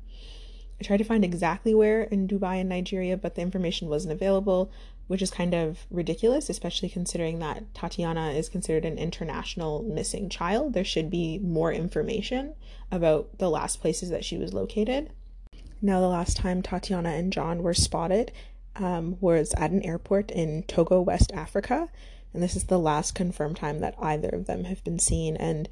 I 0.83 0.85
tried 0.85 0.97
to 0.97 1.05
find 1.05 1.23
exactly 1.23 1.73
where 1.73 2.01
in 2.01 2.27
Dubai 2.27 2.59
and 2.59 2.67
Nigeria, 2.67 3.15
but 3.15 3.35
the 3.35 3.41
information 3.41 3.87
wasn't 3.87 4.11
available, 4.11 4.69
which 5.07 5.21
is 5.21 5.31
kind 5.31 5.53
of 5.53 5.85
ridiculous, 5.89 6.49
especially 6.49 6.89
considering 6.89 7.39
that 7.39 7.73
Tatiana 7.73 8.31
is 8.31 8.49
considered 8.49 8.83
an 8.83 8.97
international 8.97 9.81
missing 9.83 10.27
child. 10.27 10.73
There 10.73 10.83
should 10.83 11.09
be 11.09 11.39
more 11.39 11.71
information 11.71 12.55
about 12.91 13.37
the 13.37 13.49
last 13.49 13.79
places 13.79 14.09
that 14.09 14.25
she 14.25 14.37
was 14.37 14.53
located. 14.53 15.09
Now, 15.81 16.01
the 16.01 16.09
last 16.09 16.35
time 16.35 16.61
Tatiana 16.61 17.11
and 17.11 17.31
John 17.31 17.63
were 17.63 17.73
spotted 17.73 18.33
um, 18.75 19.15
was 19.21 19.53
at 19.55 19.71
an 19.71 19.83
airport 19.83 20.31
in 20.31 20.63
Togo, 20.63 20.99
West 20.99 21.31
Africa. 21.33 21.87
And 22.33 22.43
this 22.43 22.57
is 22.57 22.65
the 22.65 22.79
last 22.79 23.15
confirmed 23.15 23.55
time 23.55 23.79
that 23.79 23.95
either 24.01 24.27
of 24.29 24.47
them 24.47 24.65
have 24.65 24.83
been 24.83 24.99
seen. 24.99 25.37
And 25.37 25.69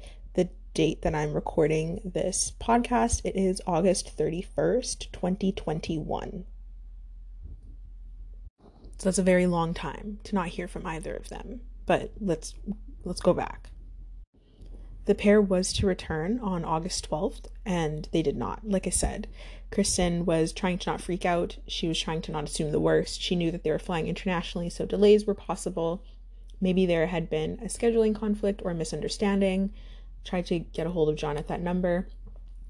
date 0.74 1.02
that 1.02 1.14
I'm 1.14 1.34
recording 1.34 2.00
this 2.04 2.52
podcast. 2.60 3.20
It 3.24 3.36
is 3.36 3.60
August 3.66 4.16
31st, 4.16 5.12
2021. 5.12 6.44
So 8.98 9.08
that's 9.08 9.18
a 9.18 9.22
very 9.22 9.46
long 9.46 9.74
time 9.74 10.18
to 10.24 10.34
not 10.34 10.48
hear 10.48 10.68
from 10.68 10.86
either 10.86 11.14
of 11.14 11.28
them. 11.28 11.60
But 11.84 12.12
let's 12.20 12.54
let's 13.04 13.20
go 13.20 13.34
back. 13.34 13.70
The 15.04 15.14
pair 15.16 15.40
was 15.40 15.72
to 15.74 15.86
return 15.86 16.38
on 16.38 16.64
August 16.64 17.10
12th, 17.10 17.46
and 17.66 18.08
they 18.12 18.22
did 18.22 18.36
not. 18.36 18.60
Like 18.62 18.86
I 18.86 18.90
said, 18.90 19.26
Kristen 19.72 20.24
was 20.24 20.52
trying 20.52 20.78
to 20.78 20.90
not 20.90 21.00
freak 21.00 21.26
out. 21.26 21.56
She 21.66 21.88
was 21.88 22.00
trying 22.00 22.22
to 22.22 22.32
not 22.32 22.44
assume 22.44 22.70
the 22.70 22.78
worst. 22.78 23.20
She 23.20 23.34
knew 23.34 23.50
that 23.50 23.64
they 23.64 23.72
were 23.72 23.80
flying 23.80 24.06
internationally, 24.06 24.70
so 24.70 24.86
delays 24.86 25.26
were 25.26 25.34
possible. 25.34 26.04
Maybe 26.60 26.86
there 26.86 27.08
had 27.08 27.28
been 27.28 27.58
a 27.60 27.66
scheduling 27.66 28.14
conflict 28.14 28.62
or 28.64 28.70
a 28.70 28.74
misunderstanding 28.74 29.72
tried 30.24 30.46
to 30.46 30.58
get 30.60 30.86
a 30.86 30.90
hold 30.90 31.08
of 31.08 31.16
John 31.16 31.36
at 31.36 31.48
that 31.48 31.60
number, 31.60 32.08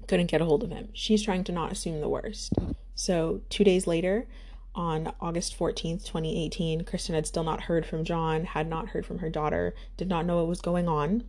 couldn't 0.07 0.31
get 0.31 0.41
a 0.41 0.45
hold 0.45 0.63
of 0.63 0.71
him. 0.71 0.89
She's 0.93 1.23
trying 1.23 1.43
to 1.45 1.51
not 1.51 1.71
assume 1.71 2.01
the 2.01 2.09
worst. 2.09 2.53
So, 2.95 3.41
two 3.49 3.63
days 3.63 3.87
later, 3.87 4.27
on 4.75 5.13
August 5.21 5.57
14th, 5.57 6.05
2018, 6.05 6.83
Kristen 6.83 7.15
had 7.15 7.27
still 7.27 7.43
not 7.43 7.61
heard 7.61 7.85
from 7.85 8.03
John, 8.03 8.45
had 8.45 8.67
not 8.67 8.89
heard 8.89 9.05
from 9.05 9.19
her 9.19 9.29
daughter, 9.29 9.75
did 9.97 10.07
not 10.07 10.25
know 10.25 10.37
what 10.37 10.47
was 10.47 10.61
going 10.61 10.87
on. 10.87 11.23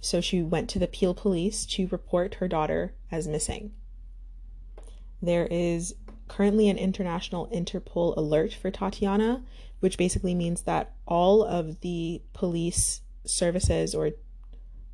So, 0.00 0.20
she 0.20 0.42
went 0.42 0.68
to 0.70 0.78
the 0.78 0.86
Peel 0.86 1.14
police 1.14 1.66
to 1.66 1.88
report 1.88 2.36
her 2.36 2.48
daughter 2.48 2.94
as 3.10 3.28
missing. 3.28 3.72
There 5.20 5.46
is 5.46 5.94
currently 6.28 6.68
an 6.68 6.78
international 6.78 7.48
Interpol 7.48 8.16
alert 8.16 8.52
for 8.54 8.70
Tatiana, 8.70 9.42
which 9.80 9.98
basically 9.98 10.34
means 10.34 10.62
that 10.62 10.92
all 11.06 11.42
of 11.42 11.80
the 11.80 12.22
police 12.32 13.02
services 13.24 13.94
or 13.94 14.10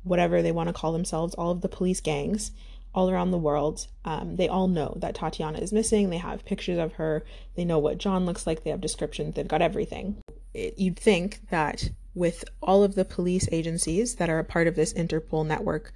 whatever 0.03 0.41
they 0.41 0.51
want 0.51 0.67
to 0.67 0.73
call 0.73 0.91
themselves, 0.91 1.33
all 1.35 1.51
of 1.51 1.61
the 1.61 1.69
police 1.69 2.01
gangs 2.01 2.51
all 2.93 3.09
around 3.09 3.31
the 3.31 3.37
world, 3.37 3.87
um, 4.03 4.35
they 4.35 4.47
all 4.47 4.67
know 4.67 4.93
that 4.97 5.15
Tatiana 5.15 5.59
is 5.59 5.71
missing. 5.71 6.09
They 6.09 6.17
have 6.17 6.45
pictures 6.45 6.77
of 6.77 6.93
her. 6.93 7.23
They 7.55 7.63
know 7.63 7.79
what 7.79 7.97
John 7.97 8.25
looks 8.25 8.45
like. 8.45 8.63
They 8.63 8.69
have 8.69 8.81
descriptions. 8.81 9.35
They've 9.35 9.47
got 9.47 9.61
everything. 9.61 10.17
It, 10.53 10.77
you'd 10.77 10.99
think 10.99 11.39
that 11.49 11.89
with 12.13 12.43
all 12.61 12.83
of 12.83 12.95
the 12.95 13.05
police 13.05 13.47
agencies 13.51 14.15
that 14.15 14.29
are 14.29 14.39
a 14.39 14.43
part 14.43 14.67
of 14.67 14.75
this 14.75 14.93
Interpol 14.93 15.45
network 15.45 15.93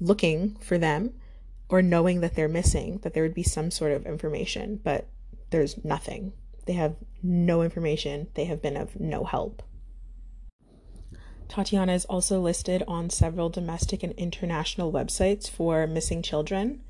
looking 0.00 0.56
for 0.56 0.76
them 0.76 1.14
or 1.70 1.80
knowing 1.80 2.20
that 2.20 2.34
they're 2.34 2.48
missing, 2.48 2.98
that 3.02 3.14
there 3.14 3.22
would 3.22 3.34
be 3.34 3.42
some 3.42 3.70
sort 3.70 3.92
of 3.92 4.04
information, 4.04 4.78
but 4.82 5.06
there's 5.50 5.82
nothing. 5.82 6.32
They 6.66 6.74
have 6.74 6.96
no 7.22 7.62
information. 7.62 8.28
They 8.34 8.44
have 8.44 8.60
been 8.60 8.76
of 8.76 9.00
no 9.00 9.24
help. 9.24 9.62
Tatiana 11.48 11.92
is 11.92 12.04
also 12.06 12.40
listed 12.40 12.82
on 12.88 13.10
several 13.10 13.48
domestic 13.48 14.02
and 14.02 14.12
international 14.14 14.92
websites 14.92 15.48
for 15.48 15.86
missing 15.86 16.22
children. 16.22 16.80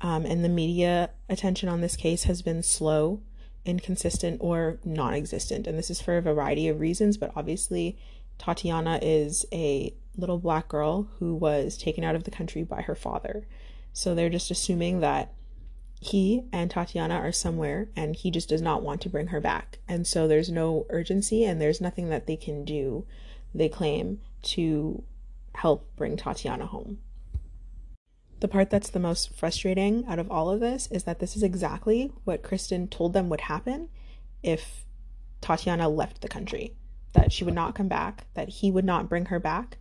Um, 0.00 0.24
and 0.24 0.44
the 0.44 0.48
media 0.48 1.10
attention 1.28 1.68
on 1.68 1.80
this 1.80 1.96
case 1.96 2.24
has 2.24 2.42
been 2.42 2.62
slow, 2.62 3.20
inconsistent, 3.64 4.38
or 4.40 4.78
non 4.84 5.14
existent. 5.14 5.66
And 5.66 5.78
this 5.78 5.90
is 5.90 6.00
for 6.00 6.16
a 6.16 6.22
variety 6.22 6.68
of 6.68 6.80
reasons, 6.80 7.16
but 7.16 7.32
obviously, 7.36 7.98
Tatiana 8.38 8.98
is 9.02 9.44
a 9.52 9.94
little 10.16 10.38
black 10.38 10.68
girl 10.68 11.08
who 11.18 11.34
was 11.34 11.76
taken 11.76 12.02
out 12.02 12.14
of 12.14 12.24
the 12.24 12.30
country 12.30 12.62
by 12.62 12.82
her 12.82 12.94
father. 12.94 13.46
So 13.92 14.14
they're 14.14 14.30
just 14.30 14.50
assuming 14.50 15.00
that 15.00 15.32
he 16.00 16.44
and 16.50 16.70
Tatiana 16.70 17.14
are 17.14 17.32
somewhere 17.32 17.88
and 17.94 18.16
he 18.16 18.30
just 18.30 18.48
does 18.48 18.62
not 18.62 18.82
want 18.82 19.02
to 19.02 19.10
bring 19.10 19.28
her 19.28 19.40
back. 19.40 19.78
And 19.86 20.06
so 20.06 20.26
there's 20.26 20.50
no 20.50 20.86
urgency 20.88 21.44
and 21.44 21.60
there's 21.60 21.80
nothing 21.80 22.08
that 22.08 22.26
they 22.26 22.36
can 22.36 22.64
do, 22.64 23.04
they 23.54 23.68
claim, 23.68 24.20
to 24.42 25.02
help 25.54 25.88
bring 25.96 26.16
Tatiana 26.16 26.66
home. 26.66 26.98
The 28.40 28.48
part 28.48 28.70
that's 28.70 28.90
the 28.90 28.98
most 28.98 29.36
frustrating 29.36 30.06
out 30.06 30.18
of 30.18 30.30
all 30.30 30.50
of 30.50 30.60
this 30.60 30.88
is 30.90 31.04
that 31.04 31.18
this 31.18 31.36
is 31.36 31.42
exactly 31.42 32.10
what 32.24 32.42
Kristen 32.42 32.88
told 32.88 33.12
them 33.12 33.28
would 33.28 33.42
happen 33.42 33.90
if 34.42 34.86
Tatiana 35.42 35.88
left 35.88 36.22
the 36.22 36.28
country. 36.28 36.74
That 37.12 37.32
she 37.32 37.44
would 37.44 37.54
not 37.54 37.74
come 37.74 37.88
back, 37.88 38.26
that 38.34 38.48
he 38.48 38.70
would 38.70 38.84
not 38.84 39.08
bring 39.08 39.26
her 39.26 39.40
back, 39.40 39.78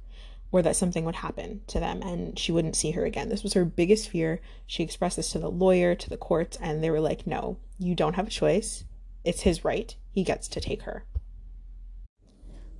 or 0.51 0.61
that 0.61 0.75
something 0.75 1.05
would 1.05 1.15
happen 1.15 1.61
to 1.67 1.79
them 1.79 2.01
and 2.01 2.37
she 2.37 2.51
wouldn't 2.51 2.75
see 2.75 2.91
her 2.91 3.05
again. 3.05 3.29
This 3.29 3.43
was 3.43 3.53
her 3.53 3.65
biggest 3.65 4.09
fear. 4.09 4.41
She 4.65 4.83
expressed 4.83 5.15
this 5.15 5.31
to 5.31 5.39
the 5.39 5.51
lawyer, 5.51 5.95
to 5.95 6.09
the 6.09 6.17
courts, 6.17 6.57
and 6.61 6.83
they 6.83 6.89
were 6.89 6.99
like, 6.99 7.27
no, 7.27 7.57
you 7.77 7.95
don't 7.95 8.15
have 8.15 8.27
a 8.27 8.31
choice. 8.31 8.83
It's 9.23 9.41
his 9.41 9.63
right. 9.63 9.95
He 10.11 10.23
gets 10.23 10.47
to 10.49 10.59
take 10.59 10.83
her. 10.83 11.05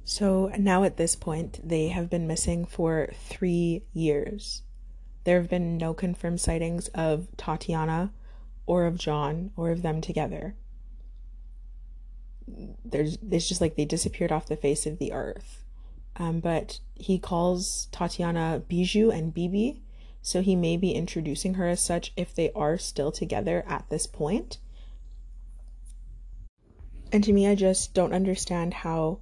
So 0.03 0.51
now 0.57 0.83
at 0.83 0.97
this 0.97 1.15
point, 1.15 1.59
they 1.63 1.89
have 1.89 2.09
been 2.09 2.27
missing 2.27 2.65
for 2.65 3.09
three 3.13 3.83
years. 3.93 4.63
There 5.23 5.39
have 5.39 5.49
been 5.49 5.77
no 5.77 5.93
confirmed 5.93 6.41
sightings 6.41 6.87
of 6.89 7.27
Tatiana 7.37 8.11
or 8.65 8.85
of 8.85 8.97
John 8.97 9.51
or 9.55 9.69
of 9.71 9.81
them 9.81 10.01
together. 10.01 10.55
There's 12.83 13.17
it's 13.29 13.47
just 13.47 13.61
like 13.61 13.75
they 13.75 13.85
disappeared 13.85 14.31
off 14.31 14.47
the 14.47 14.55
face 14.55 14.87
of 14.87 14.97
the 14.97 15.13
earth. 15.13 15.63
Um, 16.17 16.39
but 16.39 16.79
he 16.95 17.17
calls 17.17 17.87
Tatiana 17.91 18.61
Bijou 18.67 19.09
and 19.09 19.33
Bibi, 19.33 19.81
so 20.21 20.41
he 20.41 20.55
may 20.55 20.75
be 20.75 20.91
introducing 20.91 21.53
her 21.53 21.67
as 21.67 21.79
such 21.79 22.11
if 22.17 22.35
they 22.35 22.51
are 22.53 22.77
still 22.77 23.11
together 23.11 23.63
at 23.67 23.85
this 23.89 24.05
point. 24.05 24.57
And 27.11 27.23
to 27.23 27.33
me, 27.33 27.47
I 27.47 27.55
just 27.55 27.93
don't 27.93 28.13
understand 28.13 28.73
how, 28.73 29.19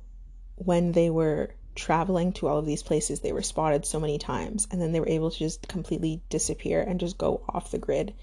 when 0.57 0.91
they 0.91 1.09
were 1.09 1.51
traveling 1.75 2.33
to 2.33 2.47
all 2.47 2.57
of 2.57 2.65
these 2.65 2.83
places, 2.83 3.19
they 3.19 3.31
were 3.31 3.43
spotted 3.43 3.85
so 3.85 3.99
many 3.99 4.17
times, 4.17 4.67
and 4.71 4.81
then 4.81 4.91
they 4.91 4.99
were 4.99 5.07
able 5.07 5.31
to 5.31 5.37
just 5.37 5.67
completely 5.67 6.21
disappear 6.29 6.81
and 6.81 6.99
just 6.99 7.17
go 7.17 7.43
off 7.47 7.71
the 7.71 7.77
grid. 7.77 8.13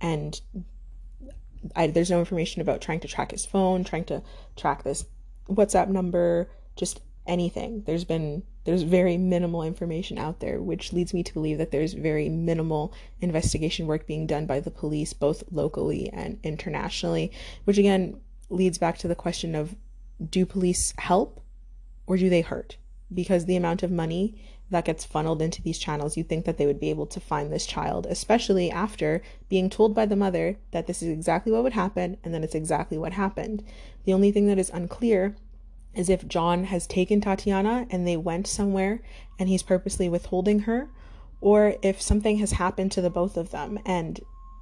And 0.00 0.40
I, 1.76 1.88
there's 1.88 2.10
no 2.10 2.20
information 2.20 2.62
about 2.62 2.80
trying 2.80 3.00
to 3.00 3.08
track 3.08 3.32
his 3.32 3.44
phone, 3.44 3.84
trying 3.84 4.04
to 4.04 4.22
track 4.56 4.82
this 4.82 5.04
WhatsApp 5.48 5.88
number, 5.88 6.48
just 6.76 7.00
anything. 7.26 7.82
There's 7.84 8.04
been 8.04 8.44
there's 8.64 8.82
very 8.82 9.16
minimal 9.16 9.62
information 9.62 10.18
out 10.18 10.40
there, 10.40 10.60
which 10.60 10.92
leads 10.92 11.14
me 11.14 11.22
to 11.22 11.34
believe 11.34 11.58
that 11.58 11.70
there's 11.70 11.94
very 11.94 12.28
minimal 12.28 12.92
investigation 13.20 13.86
work 13.86 14.06
being 14.06 14.26
done 14.26 14.46
by 14.46 14.60
the 14.60 14.70
police, 14.70 15.12
both 15.12 15.42
locally 15.50 16.10
and 16.12 16.38
internationally, 16.42 17.32
which 17.64 17.78
again 17.78 18.20
leads 18.48 18.78
back 18.78 18.98
to 18.98 19.08
the 19.08 19.14
question 19.14 19.54
of 19.54 19.74
do 20.28 20.44
police 20.44 20.92
help 20.98 21.40
or 22.10 22.16
do 22.16 22.28
they 22.28 22.40
hurt? 22.40 22.76
Because 23.14 23.46
the 23.46 23.54
amount 23.54 23.84
of 23.84 23.90
money 23.92 24.34
that 24.68 24.84
gets 24.84 25.04
funneled 25.04 25.40
into 25.40 25.62
these 25.62 25.78
channels, 25.78 26.16
you 26.16 26.24
think 26.24 26.44
that 26.44 26.58
they 26.58 26.66
would 26.66 26.80
be 26.80 26.90
able 26.90 27.06
to 27.06 27.20
find 27.20 27.52
this 27.52 27.66
child, 27.66 28.04
especially 28.10 28.68
after 28.68 29.22
being 29.48 29.70
told 29.70 29.94
by 29.94 30.06
the 30.06 30.16
mother 30.16 30.56
that 30.72 30.88
this 30.88 31.02
is 31.02 31.08
exactly 31.08 31.52
what 31.52 31.62
would 31.62 31.72
happen 31.72 32.16
and 32.24 32.34
then 32.34 32.42
it's 32.42 32.56
exactly 32.56 32.98
what 32.98 33.12
happened. 33.12 33.62
The 34.06 34.12
only 34.12 34.32
thing 34.32 34.48
that 34.48 34.58
is 34.58 34.70
unclear 34.70 35.36
is 35.94 36.10
if 36.10 36.26
John 36.26 36.64
has 36.64 36.84
taken 36.88 37.20
Tatiana 37.20 37.86
and 37.90 38.08
they 38.08 38.16
went 38.16 38.48
somewhere 38.48 39.02
and 39.38 39.48
he's 39.48 39.62
purposely 39.62 40.08
withholding 40.08 40.60
her, 40.60 40.90
or 41.40 41.76
if 41.80 42.02
something 42.02 42.38
has 42.38 42.52
happened 42.52 42.90
to 42.90 43.00
the 43.00 43.08
both 43.08 43.36
of 43.36 43.52
them 43.52 43.78
and 43.86 44.18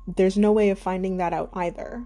there's 0.06 0.36
no 0.36 0.52
way 0.52 0.68
of 0.68 0.78
finding 0.78 1.16
that 1.16 1.32
out 1.32 1.48
either. 1.54 2.04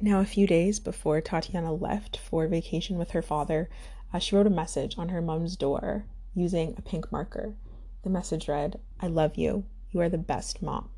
Now, 0.00 0.20
a 0.20 0.26
few 0.26 0.46
days 0.46 0.78
before 0.78 1.22
Tatiana 1.22 1.72
left 1.72 2.18
for 2.18 2.46
vacation 2.46 2.98
with 2.98 3.12
her 3.12 3.22
father, 3.22 3.70
uh, 4.12 4.18
she 4.18 4.36
wrote 4.36 4.46
a 4.46 4.50
message 4.50 4.98
on 4.98 5.08
her 5.08 5.22
mom's 5.22 5.56
door 5.56 6.04
using 6.34 6.74
a 6.76 6.82
pink 6.82 7.10
marker. 7.10 7.54
The 8.02 8.10
message 8.10 8.46
read, 8.46 8.78
I 9.00 9.06
love 9.06 9.36
you. 9.36 9.64
You 9.90 10.00
are 10.02 10.10
the 10.10 10.18
best 10.18 10.62
mom. 10.62 10.90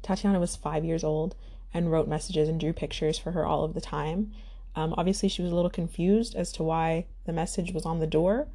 Tatiana 0.00 0.38
was 0.38 0.54
five 0.54 0.84
years 0.84 1.02
old 1.02 1.34
and 1.74 1.90
wrote 1.90 2.06
messages 2.06 2.48
and 2.48 2.60
drew 2.60 2.72
pictures 2.72 3.18
for 3.18 3.32
her 3.32 3.44
all 3.44 3.64
of 3.64 3.74
the 3.74 3.80
time. 3.80 4.30
Um, 4.76 4.94
obviously, 4.96 5.28
she 5.28 5.42
was 5.42 5.50
a 5.50 5.54
little 5.56 5.68
confused 5.68 6.36
as 6.36 6.52
to 6.52 6.62
why 6.62 7.06
the 7.26 7.32
message 7.32 7.72
was 7.72 7.84
on 7.84 7.98
the 7.98 8.06
door, 8.06 8.46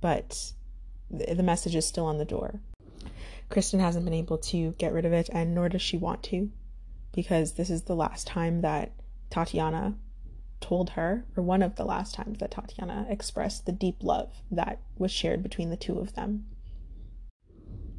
but 0.00 0.52
the, 1.08 1.34
the 1.34 1.44
message 1.44 1.76
is 1.76 1.86
still 1.86 2.06
on 2.06 2.18
the 2.18 2.24
door. 2.24 2.60
Kristen 3.48 3.78
hasn't 3.78 4.04
been 4.04 4.14
able 4.14 4.38
to 4.38 4.72
get 4.72 4.92
rid 4.92 5.04
of 5.04 5.12
it, 5.12 5.30
and 5.32 5.54
nor 5.54 5.68
does 5.68 5.82
she 5.82 5.96
want 5.96 6.24
to, 6.24 6.50
because 7.12 7.52
this 7.52 7.70
is 7.70 7.82
the 7.82 7.96
last 7.96 8.26
time 8.26 8.60
that 8.62 8.92
Tatiana 9.30 9.96
told 10.60 10.90
her, 10.90 11.24
or 11.36 11.42
one 11.42 11.62
of 11.62 11.76
the 11.76 11.84
last 11.84 12.14
times 12.14 12.38
that 12.38 12.50
Tatiana 12.50 13.06
expressed 13.08 13.66
the 13.66 13.72
deep 13.72 14.02
love 14.02 14.42
that 14.50 14.80
was 14.96 15.10
shared 15.10 15.42
between 15.42 15.70
the 15.70 15.76
two 15.76 15.98
of 15.98 16.14
them. 16.14 16.46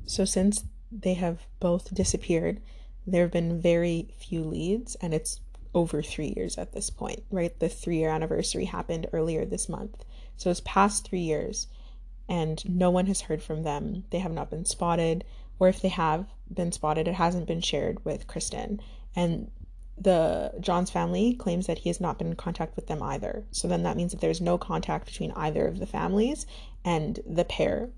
So, 0.05 0.25
since 0.25 0.65
they 0.91 1.15
have 1.15 1.47
both 1.59 1.93
disappeared, 1.93 2.61
there 3.07 3.23
have 3.23 3.31
been 3.31 3.61
very 3.61 4.13
few 4.19 4.43
leads, 4.43 4.95
and 4.95 5.13
it's 5.13 5.39
over 5.73 6.01
three 6.01 6.33
years 6.35 6.57
at 6.57 6.73
this 6.73 6.89
point, 6.89 7.23
right? 7.31 7.57
The 7.59 7.69
three 7.69 7.97
year 7.97 8.09
anniversary 8.09 8.65
happened 8.65 9.07
earlier 9.13 9.45
this 9.45 9.69
month. 9.69 10.03
So 10.35 10.49
it's 10.49 10.61
past 10.65 11.07
three 11.07 11.21
years 11.21 11.67
and 12.27 12.63
no 12.67 12.89
one 12.89 13.07
has 13.07 13.21
heard 13.21 13.41
from 13.41 13.63
them. 13.63 14.03
They 14.09 14.19
have 14.19 14.31
not 14.31 14.49
been 14.49 14.65
spotted, 14.65 15.25
or 15.59 15.67
if 15.67 15.81
they 15.81 15.89
have 15.89 16.27
been 16.53 16.71
spotted, 16.71 17.07
it 17.07 17.15
hasn't 17.15 17.47
been 17.47 17.61
shared 17.61 18.03
with 18.05 18.27
Kristen. 18.27 18.79
And 19.15 19.51
the 19.97 20.53
John's 20.59 20.89
family 20.89 21.33
claims 21.33 21.67
that 21.67 21.79
he 21.79 21.89
has 21.89 22.01
not 22.01 22.17
been 22.17 22.27
in 22.27 22.35
contact 22.35 22.75
with 22.75 22.87
them 22.87 23.03
either. 23.03 23.43
So 23.51 23.67
then 23.67 23.83
that 23.83 23.97
means 23.97 24.11
that 24.11 24.21
there's 24.21 24.41
no 24.41 24.57
contact 24.57 25.05
between 25.05 25.31
either 25.33 25.67
of 25.67 25.79
the 25.79 25.85
families 25.85 26.45
and 26.83 27.19
the 27.25 27.45
pair. 27.45 27.89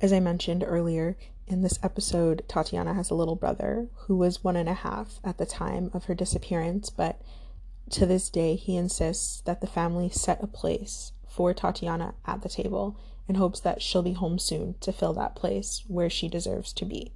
As 0.00 0.12
I 0.12 0.20
mentioned 0.20 0.64
earlier, 0.66 1.16
in 1.46 1.62
this 1.62 1.78
episode, 1.82 2.42
Tatiana 2.48 2.94
has 2.94 3.10
a 3.10 3.14
little 3.14 3.36
brother 3.36 3.88
who 4.06 4.16
was 4.16 4.44
one 4.44 4.56
and 4.56 4.68
a 4.68 4.74
half 4.74 5.20
at 5.24 5.38
the 5.38 5.46
time 5.46 5.90
of 5.94 6.04
her 6.04 6.14
disappearance, 6.14 6.90
but 6.90 7.20
to 7.90 8.04
this 8.04 8.28
day, 8.28 8.54
he 8.54 8.76
insists 8.76 9.40
that 9.42 9.60
the 9.60 9.66
family 9.66 10.10
set 10.10 10.42
a 10.42 10.46
place 10.46 11.12
for 11.26 11.54
Tatiana 11.54 12.14
at 12.26 12.42
the 12.42 12.48
table 12.48 12.98
in 13.28 13.36
hopes 13.36 13.60
that 13.60 13.80
she'll 13.80 14.02
be 14.02 14.12
home 14.12 14.38
soon 14.38 14.74
to 14.80 14.92
fill 14.92 15.12
that 15.14 15.36
place 15.36 15.84
where 15.86 16.10
she 16.10 16.28
deserves 16.28 16.72
to 16.74 16.84
be. 16.84 17.12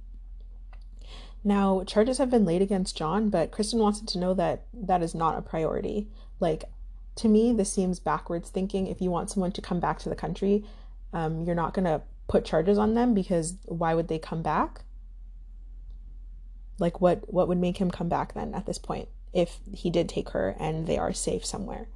Now, 1.43 1.83
charges 1.83 2.19
have 2.19 2.29
been 2.29 2.45
laid 2.45 2.61
against 2.61 2.97
John, 2.97 3.29
but 3.29 3.51
Kristen 3.51 3.79
wanted 3.79 4.07
to 4.09 4.17
know 4.17 4.33
that 4.33 4.65
that 4.73 5.03
is 5.03 5.13
not 5.13 5.37
a 5.37 5.41
priority. 5.41 6.07
Like, 6.39 6.65
to 7.17 7.27
me, 7.27 7.53
this 7.53 7.71
seems 7.71 7.99
backwards 7.99 8.49
thinking. 8.49 8.87
If 8.87 9.01
you 9.01 9.11
want 9.11 9.29
someone 9.29 9.51
to 9.51 9.61
come 9.61 9.79
back 9.79 9.99
to 9.99 10.09
the 10.09 10.15
country, 10.15 10.63
um, 11.11 11.43
you're 11.43 11.55
not 11.55 11.73
going 11.73 11.85
to 11.85 12.01
put 12.27 12.45
charges 12.45 12.77
on 12.77 12.93
them 12.93 13.13
because 13.13 13.55
why 13.65 13.93
would 13.93 14.07
they 14.07 14.19
come 14.19 14.41
back? 14.41 14.81
Like 16.79 16.99
what 16.99 17.31
what 17.31 17.47
would 17.47 17.59
make 17.59 17.77
him 17.77 17.91
come 17.91 18.09
back 18.09 18.33
then 18.33 18.53
at 18.55 18.65
this 18.65 18.79
point 18.79 19.07
if 19.31 19.59
he 19.71 19.89
did 19.89 20.09
take 20.09 20.29
her 20.29 20.55
and 20.59 20.87
they 20.87 20.97
are 20.97 21.13
safe 21.13 21.45
somewhere? 21.45 21.87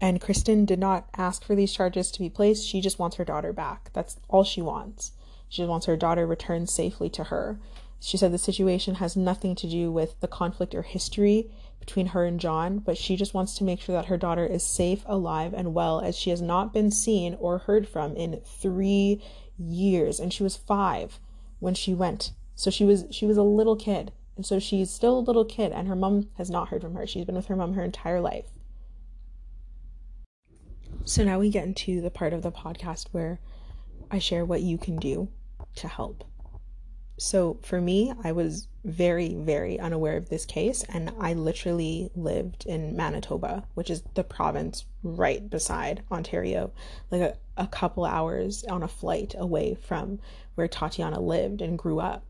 And 0.00 0.20
Kristen 0.20 0.64
did 0.64 0.78
not 0.78 1.08
ask 1.16 1.44
for 1.44 1.54
these 1.54 1.72
charges 1.72 2.10
to 2.12 2.20
be 2.20 2.30
placed. 2.30 2.66
She 2.66 2.80
just 2.80 2.98
wants 2.98 3.16
her 3.16 3.24
daughter 3.24 3.52
back. 3.52 3.90
That's 3.92 4.16
all 4.28 4.44
she 4.44 4.62
wants. 4.62 5.12
She 5.50 5.62
just 5.62 5.68
wants 5.68 5.86
her 5.86 5.96
daughter 5.96 6.26
returned 6.26 6.70
safely 6.70 7.10
to 7.10 7.24
her. 7.24 7.58
She 7.98 8.16
said 8.16 8.32
the 8.32 8.38
situation 8.38 8.94
has 8.94 9.16
nothing 9.16 9.54
to 9.56 9.68
do 9.68 9.90
with 9.92 10.18
the 10.20 10.28
conflict 10.28 10.74
or 10.74 10.82
history 10.82 11.50
between 11.80 12.06
her 12.06 12.24
and 12.24 12.38
John, 12.38 12.78
but 12.78 12.96
she 12.96 13.16
just 13.16 13.34
wants 13.34 13.58
to 13.58 13.64
make 13.64 13.80
sure 13.80 13.94
that 13.94 14.06
her 14.06 14.16
daughter 14.16 14.46
is 14.46 14.62
safe, 14.62 15.02
alive, 15.06 15.52
and 15.52 15.74
well, 15.74 16.00
as 16.00 16.16
she 16.16 16.30
has 16.30 16.40
not 16.40 16.72
been 16.72 16.90
seen 16.92 17.36
or 17.40 17.58
heard 17.58 17.88
from 17.88 18.16
in 18.16 18.40
three 18.44 19.20
years. 19.58 20.20
And 20.20 20.32
she 20.32 20.44
was 20.44 20.56
five 20.56 21.18
when 21.58 21.74
she 21.74 21.92
went. 21.92 22.32
So 22.54 22.70
she 22.70 22.84
was 22.84 23.06
she 23.10 23.26
was 23.26 23.36
a 23.36 23.42
little 23.42 23.76
kid. 23.76 24.12
And 24.36 24.46
so 24.46 24.60
she's 24.60 24.90
still 24.90 25.18
a 25.18 25.20
little 25.20 25.44
kid 25.44 25.72
and 25.72 25.88
her 25.88 25.96
mom 25.96 26.28
has 26.38 26.48
not 26.48 26.68
heard 26.68 26.82
from 26.82 26.94
her. 26.94 27.06
She's 27.08 27.24
been 27.24 27.34
with 27.34 27.46
her 27.46 27.56
mom 27.56 27.74
her 27.74 27.84
entire 27.84 28.20
life. 28.20 28.46
So 31.04 31.24
now 31.24 31.40
we 31.40 31.50
get 31.50 31.64
into 31.64 32.00
the 32.00 32.10
part 32.10 32.32
of 32.32 32.42
the 32.42 32.52
podcast 32.52 33.08
where 33.10 33.40
I 34.10 34.20
share 34.20 34.44
what 34.44 34.62
you 34.62 34.78
can 34.78 34.96
do 34.96 35.28
to 35.76 35.88
help. 35.88 36.24
So 37.20 37.58
for 37.60 37.82
me, 37.82 38.14
I 38.24 38.32
was 38.32 38.66
very, 38.82 39.34
very 39.34 39.78
unaware 39.78 40.16
of 40.16 40.30
this 40.30 40.46
case, 40.46 40.84
and 40.88 41.12
I 41.20 41.34
literally 41.34 42.10
lived 42.16 42.64
in 42.64 42.96
Manitoba, 42.96 43.64
which 43.74 43.90
is 43.90 44.02
the 44.14 44.24
province 44.24 44.86
right 45.02 45.48
beside 45.50 46.02
Ontario, 46.10 46.72
like 47.10 47.20
a, 47.20 47.36
a 47.58 47.66
couple 47.66 48.06
hours 48.06 48.64
on 48.64 48.82
a 48.82 48.88
flight 48.88 49.34
away 49.36 49.74
from 49.74 50.18
where 50.54 50.66
Tatiana 50.66 51.20
lived 51.20 51.60
and 51.60 51.78
grew 51.78 52.00
up. 52.00 52.24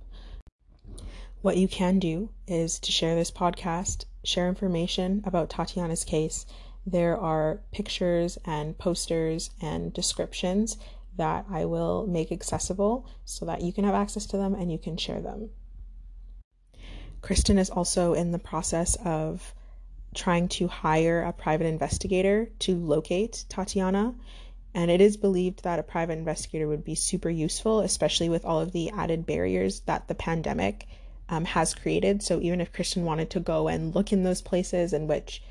What 1.40 1.56
you 1.56 1.68
can 1.68 2.00
do 2.00 2.30
is 2.48 2.80
to 2.80 2.90
share 2.90 3.14
this 3.14 3.30
podcast, 3.30 4.06
share 4.24 4.48
information 4.48 5.22
about 5.24 5.50
Tatiana's 5.50 6.04
case. 6.04 6.46
There 6.84 7.16
are 7.16 7.60
pictures 7.70 8.38
and 8.44 8.76
posters 8.76 9.50
and 9.62 9.92
descriptions 9.92 10.76
that 11.20 11.44
I 11.50 11.66
will 11.66 12.06
make 12.06 12.32
accessible 12.32 13.06
so 13.26 13.44
that 13.44 13.60
you 13.60 13.74
can 13.74 13.84
have 13.84 13.94
access 13.94 14.24
to 14.26 14.38
them 14.38 14.54
and 14.54 14.72
you 14.72 14.78
can 14.78 14.96
share 14.96 15.20
them. 15.20 15.50
Kristen 17.20 17.58
is 17.58 17.68
also 17.68 18.14
in 18.14 18.32
the 18.32 18.38
process 18.38 18.96
of 19.04 19.54
trying 20.14 20.48
to 20.48 20.66
hire 20.66 21.20
a 21.20 21.34
private 21.34 21.66
investigator 21.66 22.48
to 22.60 22.74
locate 22.74 23.44
Tatiana. 23.50 24.14
And 24.72 24.90
it 24.90 25.02
is 25.02 25.18
believed 25.18 25.64
that 25.64 25.78
a 25.78 25.82
private 25.82 26.16
investigator 26.16 26.66
would 26.66 26.84
be 26.84 26.94
super 26.94 27.28
useful, 27.28 27.80
especially 27.80 28.30
with 28.30 28.46
all 28.46 28.60
of 28.60 28.72
the 28.72 28.88
added 28.88 29.26
barriers 29.26 29.80
that 29.80 30.08
the 30.08 30.14
pandemic 30.14 30.88
um, 31.28 31.44
has 31.44 31.74
created. 31.74 32.22
So 32.22 32.40
even 32.40 32.62
if 32.62 32.72
Kristen 32.72 33.04
wanted 33.04 33.28
to 33.30 33.40
go 33.40 33.68
and 33.68 33.94
look 33.94 34.10
in 34.10 34.22
those 34.22 34.40
places 34.40 34.94
in 34.94 35.06
which 35.06 35.42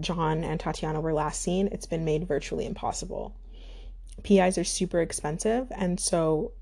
John 0.00 0.42
and 0.42 0.58
Tatiana 0.58 1.00
were 1.00 1.12
last 1.12 1.42
seen, 1.42 1.68
it's 1.70 1.86
been 1.86 2.04
made 2.04 2.26
virtually 2.26 2.66
impossible. 2.66 3.36
PIs 4.22 4.58
are 4.58 4.64
super 4.64 5.00
expensive, 5.00 5.70
and 5.76 6.00
so 6.00 6.52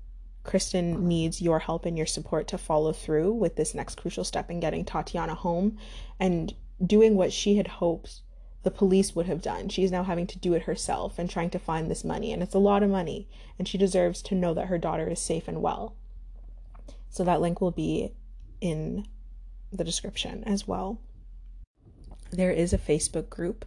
Kristen 0.43 1.07
needs 1.07 1.41
your 1.41 1.59
help 1.59 1.85
and 1.85 1.97
your 1.97 2.05
support 2.05 2.47
to 2.49 2.57
follow 2.57 2.93
through 2.93 3.33
with 3.33 3.55
this 3.55 3.73
next 3.73 3.95
crucial 3.95 4.23
step 4.23 4.51
in 4.51 4.59
getting 4.59 4.85
Tatiana 4.85 5.35
home 5.35 5.77
and 6.19 6.53
doing 6.85 7.15
what 7.15 7.33
she 7.33 7.57
had 7.57 7.67
hoped 7.67 8.21
the 8.63 8.71
police 8.71 9.15
would 9.15 9.27
have 9.27 9.43
done. 9.43 9.69
She's 9.69 9.91
now 9.91 10.03
having 10.03 10.25
to 10.27 10.39
do 10.39 10.55
it 10.55 10.63
herself 10.63 11.19
and 11.19 11.29
trying 11.29 11.51
to 11.51 11.59
find 11.59 11.89
this 11.89 12.03
money, 12.03 12.33
and 12.33 12.41
it's 12.41 12.55
a 12.55 12.59
lot 12.59 12.81
of 12.81 12.89
money, 12.89 13.27
and 13.59 13.67
she 13.67 13.77
deserves 13.77 14.21
to 14.23 14.35
know 14.35 14.55
that 14.55 14.67
her 14.67 14.79
daughter 14.79 15.07
is 15.07 15.19
safe 15.19 15.47
and 15.47 15.61
well. 15.61 15.95
So 17.09 17.23
that 17.23 17.41
link 17.41 17.61
will 17.61 17.71
be 17.71 18.11
in 18.61 19.05
the 19.71 19.83
description 19.83 20.43
as 20.45 20.67
well. 20.67 20.99
There 22.31 22.51
is 22.51 22.73
a 22.73 22.79
Facebook 22.79 23.29
group 23.29 23.65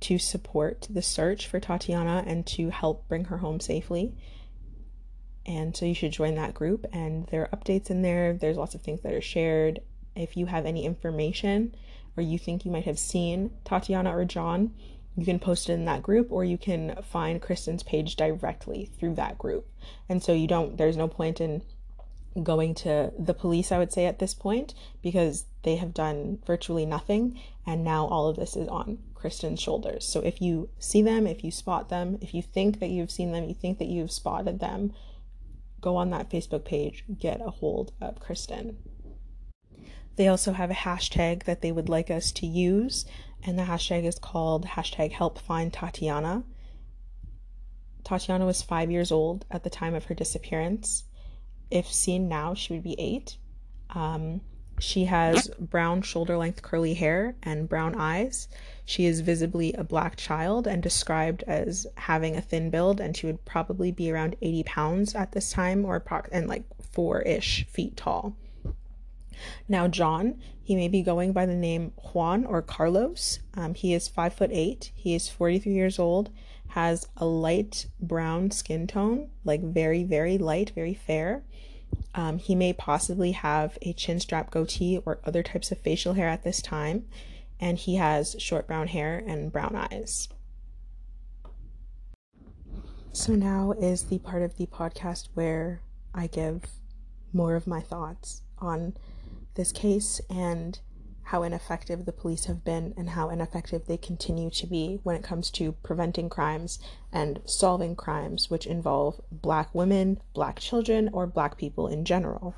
to 0.00 0.18
support 0.18 0.86
the 0.90 1.02
search 1.02 1.46
for 1.46 1.60
Tatiana 1.60 2.24
and 2.26 2.46
to 2.46 2.70
help 2.70 3.08
bring 3.08 3.26
her 3.26 3.38
home 3.38 3.60
safely. 3.60 4.14
And 5.46 5.76
so 5.76 5.86
you 5.86 5.94
should 5.94 6.12
join 6.12 6.34
that 6.34 6.54
group, 6.54 6.86
and 6.92 7.26
there 7.28 7.42
are 7.42 7.56
updates 7.56 7.88
in 7.88 8.02
there. 8.02 8.32
There's 8.32 8.56
lots 8.56 8.74
of 8.74 8.82
things 8.82 9.02
that 9.02 9.14
are 9.14 9.20
shared. 9.20 9.80
If 10.16 10.36
you 10.36 10.46
have 10.46 10.66
any 10.66 10.84
information 10.84 11.74
or 12.16 12.22
you 12.22 12.38
think 12.38 12.64
you 12.64 12.72
might 12.72 12.84
have 12.86 12.98
seen 12.98 13.52
Tatiana 13.64 14.16
or 14.16 14.24
John, 14.24 14.74
you 15.16 15.24
can 15.24 15.38
post 15.38 15.70
it 15.70 15.74
in 15.74 15.84
that 15.84 16.02
group 16.02 16.32
or 16.32 16.44
you 16.44 16.58
can 16.58 16.96
find 17.02 17.40
Kristen's 17.40 17.82
page 17.82 18.16
directly 18.16 18.90
through 18.98 19.14
that 19.14 19.38
group. 19.38 19.68
And 20.08 20.22
so 20.22 20.32
you 20.32 20.46
don't, 20.46 20.76
there's 20.76 20.96
no 20.96 21.08
point 21.08 21.40
in 21.40 21.62
going 22.42 22.74
to 22.74 23.12
the 23.18 23.34
police, 23.34 23.72
I 23.72 23.78
would 23.78 23.92
say, 23.92 24.06
at 24.06 24.18
this 24.18 24.34
point, 24.34 24.74
because 25.02 25.46
they 25.62 25.76
have 25.76 25.94
done 25.94 26.38
virtually 26.46 26.84
nothing. 26.84 27.38
And 27.64 27.84
now 27.84 28.06
all 28.06 28.28
of 28.28 28.36
this 28.36 28.56
is 28.56 28.68
on 28.68 28.98
Kristen's 29.16 29.60
shoulders. 29.60 30.04
So 30.04 30.20
if 30.20 30.40
you 30.40 30.68
see 30.78 31.02
them, 31.02 31.26
if 31.26 31.42
you 31.42 31.50
spot 31.50 31.88
them, 31.88 32.18
if 32.20 32.34
you 32.34 32.42
think 32.42 32.80
that 32.80 32.90
you've 32.90 33.10
seen 33.10 33.32
them, 33.32 33.44
you 33.44 33.54
think 33.54 33.78
that 33.78 33.88
you've 33.88 34.12
spotted 34.12 34.60
them, 34.60 34.92
go 35.80 35.96
on 35.96 36.10
that 36.10 36.30
Facebook 36.30 36.64
page, 36.64 37.04
get 37.18 37.40
a 37.40 37.50
hold 37.50 37.92
of 38.00 38.20
Kristen. 38.20 38.76
They 40.16 40.28
also 40.28 40.52
have 40.52 40.70
a 40.70 40.74
hashtag 40.74 41.44
that 41.44 41.60
they 41.60 41.72
would 41.72 41.88
like 41.88 42.10
us 42.10 42.32
to 42.32 42.46
use, 42.46 43.04
and 43.42 43.58
the 43.58 43.64
hashtag 43.64 44.04
is 44.04 44.18
called 44.18 44.64
hashtag 44.64 45.12
help 45.12 45.38
find 45.38 45.72
Tatiana. 45.72 46.44
Tatiana 48.04 48.46
was 48.46 48.62
five 48.62 48.90
years 48.90 49.12
old 49.12 49.44
at 49.50 49.64
the 49.64 49.70
time 49.70 49.94
of 49.94 50.04
her 50.04 50.14
disappearance 50.14 51.04
if 51.70 51.92
seen 51.92 52.28
now, 52.28 52.54
she 52.54 52.72
would 52.72 52.82
be 52.82 52.98
eight. 52.98 53.36
Um, 53.90 54.40
she 54.78 55.04
has 55.06 55.48
brown 55.58 56.02
shoulder 56.02 56.36
length 56.36 56.62
curly 56.62 56.94
hair 56.94 57.34
and 57.42 57.68
brown 57.68 57.94
eyes. 57.94 58.48
She 58.84 59.06
is 59.06 59.20
visibly 59.20 59.72
a 59.72 59.84
black 59.84 60.16
child 60.16 60.66
and 60.66 60.82
described 60.82 61.42
as 61.46 61.86
having 61.96 62.36
a 62.36 62.40
thin 62.40 62.70
build, 62.70 63.00
and 63.00 63.16
she 63.16 63.26
would 63.26 63.44
probably 63.44 63.90
be 63.90 64.10
around 64.10 64.36
80 64.42 64.62
pounds 64.64 65.14
at 65.14 65.32
this 65.32 65.50
time, 65.50 65.84
or 65.84 66.02
and 66.30 66.48
like 66.48 66.64
four 66.92 67.22
ish 67.22 67.66
feet 67.66 67.96
tall. 67.96 68.36
Now, 69.68 69.88
John, 69.88 70.40
he 70.62 70.74
may 70.76 70.88
be 70.88 71.02
going 71.02 71.32
by 71.32 71.46
the 71.46 71.54
name 71.54 71.92
Juan 72.12 72.44
or 72.44 72.62
Carlos. 72.62 73.38
Um, 73.54 73.74
he 73.74 73.94
is 73.94 74.08
five 74.08 74.34
foot 74.34 74.50
eight. 74.52 74.92
He 74.94 75.14
is 75.14 75.28
43 75.28 75.72
years 75.72 75.98
old, 75.98 76.30
has 76.68 77.08
a 77.16 77.26
light 77.26 77.86
brown 78.00 78.50
skin 78.50 78.86
tone, 78.86 79.30
like 79.44 79.62
very, 79.62 80.04
very 80.04 80.38
light, 80.38 80.72
very 80.74 80.94
fair. 80.94 81.44
Um, 82.16 82.38
he 82.38 82.54
may 82.54 82.72
possibly 82.72 83.32
have 83.32 83.76
a 83.82 83.92
chin 83.92 84.18
strap 84.20 84.50
goatee 84.50 85.02
or 85.04 85.20
other 85.24 85.42
types 85.42 85.70
of 85.70 85.78
facial 85.78 86.14
hair 86.14 86.28
at 86.28 86.44
this 86.44 86.62
time, 86.62 87.04
and 87.60 87.76
he 87.76 87.96
has 87.96 88.34
short 88.38 88.66
brown 88.66 88.88
hair 88.88 89.22
and 89.26 89.52
brown 89.52 89.76
eyes. 89.76 90.28
So 93.12 93.34
now 93.34 93.72
is 93.72 94.04
the 94.04 94.18
part 94.18 94.42
of 94.42 94.56
the 94.56 94.66
podcast 94.66 95.28
where 95.34 95.82
I 96.14 96.26
give 96.26 96.64
more 97.34 97.54
of 97.54 97.66
my 97.66 97.82
thoughts 97.82 98.42
on 98.58 98.94
this 99.54 99.70
case 99.70 100.20
and 100.30 100.78
how 101.26 101.42
ineffective 101.42 102.04
the 102.04 102.12
police 102.12 102.44
have 102.44 102.64
been 102.64 102.94
and 102.96 103.10
how 103.10 103.28
ineffective 103.30 103.86
they 103.86 103.96
continue 103.96 104.48
to 104.48 104.64
be 104.64 105.00
when 105.02 105.16
it 105.16 105.24
comes 105.24 105.50
to 105.50 105.72
preventing 105.82 106.28
crimes 106.28 106.78
and 107.12 107.40
solving 107.44 107.96
crimes 107.96 108.48
which 108.48 108.64
involve 108.64 109.20
black 109.32 109.74
women, 109.74 110.20
black 110.34 110.60
children, 110.60 111.10
or 111.12 111.26
black 111.26 111.58
people 111.58 111.88
in 111.88 112.04
general. 112.04 112.54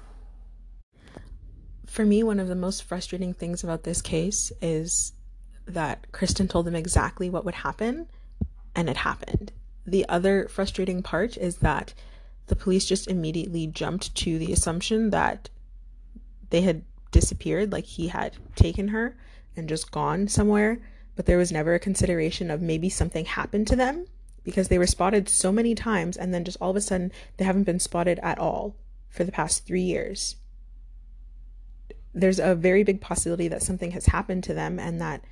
For 1.87 2.05
me, 2.05 2.23
one 2.23 2.39
of 2.39 2.49
the 2.49 2.55
most 2.55 2.85
frustrating 2.85 3.33
things 3.33 3.65
about 3.65 3.85
this 3.85 4.03
case 4.03 4.53
is 4.61 5.15
that 5.65 6.13
Kristen 6.13 6.47
told 6.47 6.67
them 6.67 6.77
exactly 6.77 7.31
what 7.31 7.47
would 7.47 7.55
happen, 7.55 8.07
and 8.75 8.91
it 8.91 8.99
happened. 8.99 9.51
The 9.87 10.07
other 10.11 10.47
frustrating 10.47 11.03
part 11.03 11.39
is 11.39 11.57
that 11.57 11.95
the 12.49 12.57
police 12.57 12.85
just 12.85 13.09
immediately 13.09 13.67
jumped 13.67 14.15
to 14.17 14.39
the 14.39 14.53
assumption 14.53 15.09
that 15.09 15.49
they 16.51 16.61
had 16.61 16.83
disappeared, 17.11 17.73
like 17.73 17.85
he 17.85 18.09
had 18.09 18.37
taken 18.55 18.89
her 18.89 19.17
and 19.57 19.69
just 19.69 19.91
gone 19.91 20.29
somewhere, 20.29 20.81
but 21.17 21.27
there 21.27 21.39
was 21.39 21.53
never 21.53 21.75
a 21.75 21.81
consideration 21.81 22.51
of 22.51 22.63
maybe 22.63 22.89
something 22.89 23.25
happened 23.25 23.67
to 23.69 23.77
them 23.77 24.07
because 24.45 24.69
they 24.69 24.79
were 24.79 24.87
spotted 24.87 25.29
so 25.29 25.53
many 25.53 25.75
times 25.75 26.17
and 26.17 26.33
then 26.33 26.45
just 26.45 26.59
all 26.61 26.71
of 26.71 26.77
a 26.77 26.81
sudden 26.81 27.13
they 27.37 27.45
haven't 27.45 27.65
been 27.65 27.81
spotted 27.81 28.19
at 28.21 28.39
all 28.39 28.77
for 29.09 29.25
the 29.25 29.33
past 29.33 29.67
three 29.67 29.83
years. 29.83 30.37
There's 32.15 32.39
a 32.39 32.55
very 32.55 32.83
big 32.85 33.01
possibility 33.01 33.49
that 33.49 33.63
something 33.63 33.91
has 33.91 34.07
happened 34.07 34.45
to 34.45 34.55
them 34.55 34.79
and 34.79 35.01
that 35.01 35.25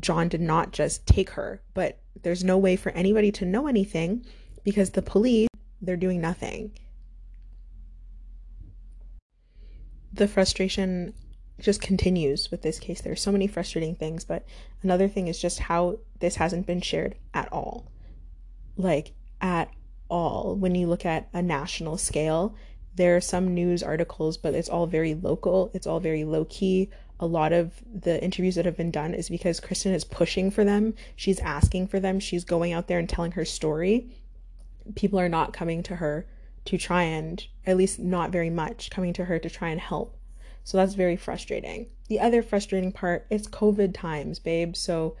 John 0.00 0.28
did 0.28 0.40
not 0.40 0.72
just 0.72 1.06
take 1.06 1.30
her, 1.30 1.62
but 1.74 2.00
there's 2.22 2.44
no 2.44 2.58
way 2.58 2.76
for 2.76 2.90
anybody 2.92 3.30
to 3.32 3.46
know 3.46 3.66
anything 3.66 4.24
because 4.64 4.90
the 4.90 5.02
police, 5.02 5.48
they're 5.80 5.96
doing 5.96 6.20
nothing. 6.20 6.72
The 10.14 10.28
frustration 10.28 11.12
just 11.60 11.80
continues 11.80 12.50
with 12.50 12.62
this 12.62 12.78
case. 12.78 13.00
There 13.00 13.12
are 13.12 13.16
so 13.16 13.32
many 13.32 13.46
frustrating 13.46 13.94
things, 13.94 14.24
but 14.24 14.44
another 14.82 15.08
thing 15.08 15.28
is 15.28 15.40
just 15.40 15.60
how 15.60 15.98
this 16.20 16.36
hasn't 16.36 16.66
been 16.66 16.80
shared 16.80 17.14
at 17.32 17.52
all. 17.52 17.90
Like, 18.76 19.12
at 19.40 19.70
all. 20.08 20.56
When 20.56 20.74
you 20.74 20.86
look 20.86 21.04
at 21.04 21.28
a 21.32 21.42
national 21.42 21.98
scale, 21.98 22.54
there 22.96 23.16
are 23.16 23.20
some 23.20 23.54
news 23.54 23.82
articles, 23.82 24.36
but 24.36 24.54
it's 24.54 24.68
all 24.68 24.86
very 24.86 25.14
local, 25.14 25.70
it's 25.74 25.86
all 25.86 26.00
very 26.00 26.24
low 26.24 26.44
key. 26.44 26.90
A 27.20 27.26
lot 27.26 27.52
of 27.52 27.72
the 27.92 28.22
interviews 28.22 28.56
that 28.56 28.64
have 28.64 28.76
been 28.76 28.90
done 28.90 29.14
is 29.14 29.28
because 29.28 29.60
Kristen 29.60 29.94
is 29.94 30.04
pushing 30.04 30.50
for 30.50 30.64
them, 30.64 30.94
she's 31.16 31.40
asking 31.40 31.88
for 31.88 32.00
them, 32.00 32.20
she's 32.20 32.44
going 32.44 32.72
out 32.72 32.88
there 32.88 32.98
and 32.98 33.08
telling 33.08 33.32
her 33.32 33.44
story. 33.44 34.08
People 34.94 35.18
are 35.18 35.28
not 35.28 35.52
coming 35.52 35.82
to 35.84 35.96
her 35.96 36.26
to 36.66 36.78
try 36.78 37.02
and, 37.02 37.46
at 37.66 37.76
least 37.76 37.98
not 37.98 38.30
very 38.30 38.50
much, 38.50 38.90
coming 38.90 39.12
to 39.14 39.24
her 39.26 39.38
to 39.38 39.50
try 39.50 39.68
and 39.68 39.80
help. 39.80 40.16
So 40.64 40.78
that's 40.78 40.94
very 40.94 41.16
frustrating. 41.16 41.88
The 42.08 42.20
other 42.20 42.42
frustrating 42.42 42.92
part 42.92 43.26
is 43.30 43.46
COVID 43.46 43.94
times, 43.94 44.38
babe. 44.38 44.76
So 44.76 45.16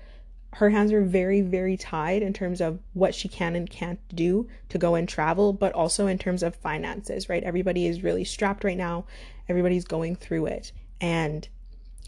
her 0.54 0.70
hands 0.70 0.92
are 0.92 1.02
very, 1.02 1.40
very 1.40 1.76
tied 1.76 2.22
in 2.22 2.32
terms 2.32 2.60
of 2.60 2.78
what 2.92 3.14
she 3.14 3.28
can 3.28 3.56
and 3.56 3.68
can't 3.68 3.98
do 4.14 4.48
to 4.68 4.78
go 4.78 4.94
and 4.94 5.08
travel, 5.08 5.52
but 5.52 5.72
also 5.72 6.06
in 6.06 6.18
terms 6.18 6.42
of 6.42 6.54
finances, 6.54 7.28
right? 7.28 7.42
Everybody 7.42 7.86
is 7.86 8.02
really 8.02 8.24
strapped 8.24 8.64
right 8.64 8.76
now. 8.76 9.04
Everybody's 9.48 9.84
going 9.84 10.16
through 10.16 10.46
it. 10.46 10.72
And 11.00 11.46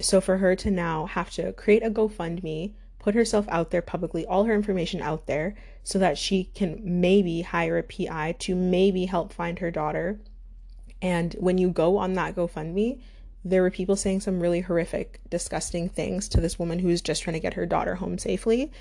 so 0.00 0.20
for 0.20 0.38
her 0.38 0.54
to 0.56 0.70
now 0.70 1.06
have 1.06 1.30
to 1.32 1.52
create 1.52 1.82
a 1.82 1.90
GoFundMe, 1.90 2.74
put 3.06 3.14
herself 3.14 3.46
out 3.50 3.70
there 3.70 3.82
publicly, 3.82 4.26
all 4.26 4.42
her 4.42 4.52
information 4.52 5.00
out 5.00 5.26
there, 5.26 5.54
so 5.84 5.96
that 5.96 6.18
she 6.18 6.50
can 6.56 6.80
maybe 6.82 7.40
hire 7.40 7.78
a 7.78 7.82
PI 7.84 8.34
to 8.40 8.52
maybe 8.52 9.04
help 9.04 9.32
find 9.32 9.60
her 9.60 9.70
daughter. 9.70 10.18
And 11.00 11.32
when 11.34 11.56
you 11.56 11.70
go 11.70 11.98
on 11.98 12.14
that 12.14 12.34
GoFundMe, 12.34 13.00
there 13.44 13.62
were 13.62 13.70
people 13.70 13.94
saying 13.94 14.22
some 14.22 14.40
really 14.40 14.60
horrific, 14.60 15.20
disgusting 15.30 15.88
things 15.88 16.28
to 16.30 16.40
this 16.40 16.58
woman 16.58 16.80
who's 16.80 17.00
just 17.00 17.22
trying 17.22 17.34
to 17.34 17.40
get 17.40 17.54
her 17.54 17.64
daughter 17.64 17.94
home 17.94 18.18
safely, 18.18 18.72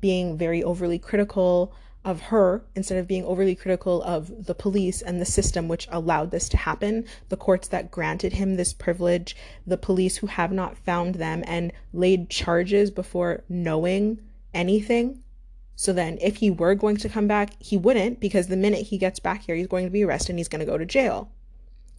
being 0.00 0.36
very 0.36 0.60
overly 0.64 0.98
critical 0.98 1.72
of 2.04 2.22
her 2.22 2.62
instead 2.74 2.98
of 2.98 3.08
being 3.08 3.24
overly 3.24 3.54
critical 3.54 4.02
of 4.02 4.46
the 4.46 4.54
police 4.54 5.02
and 5.02 5.20
the 5.20 5.26
system 5.26 5.68
which 5.68 5.88
allowed 5.90 6.30
this 6.30 6.48
to 6.48 6.56
happen, 6.56 7.04
the 7.28 7.36
courts 7.36 7.68
that 7.68 7.90
granted 7.90 8.34
him 8.34 8.56
this 8.56 8.72
privilege, 8.72 9.36
the 9.66 9.76
police 9.76 10.18
who 10.18 10.26
have 10.26 10.52
not 10.52 10.78
found 10.78 11.16
them 11.16 11.42
and 11.46 11.72
laid 11.92 12.30
charges 12.30 12.90
before 12.90 13.42
knowing 13.48 14.20
anything. 14.54 15.22
So 15.76 15.92
then, 15.92 16.18
if 16.20 16.38
he 16.38 16.50
were 16.50 16.74
going 16.74 16.96
to 16.98 17.08
come 17.08 17.28
back, 17.28 17.50
he 17.60 17.76
wouldn't 17.76 18.18
because 18.18 18.48
the 18.48 18.56
minute 18.56 18.86
he 18.86 18.98
gets 18.98 19.20
back 19.20 19.44
here, 19.44 19.54
he's 19.54 19.68
going 19.68 19.84
to 19.84 19.92
be 19.92 20.02
arrested 20.02 20.30
and 20.32 20.38
he's 20.38 20.48
going 20.48 20.60
to 20.60 20.66
go 20.66 20.78
to 20.78 20.84
jail. 20.84 21.30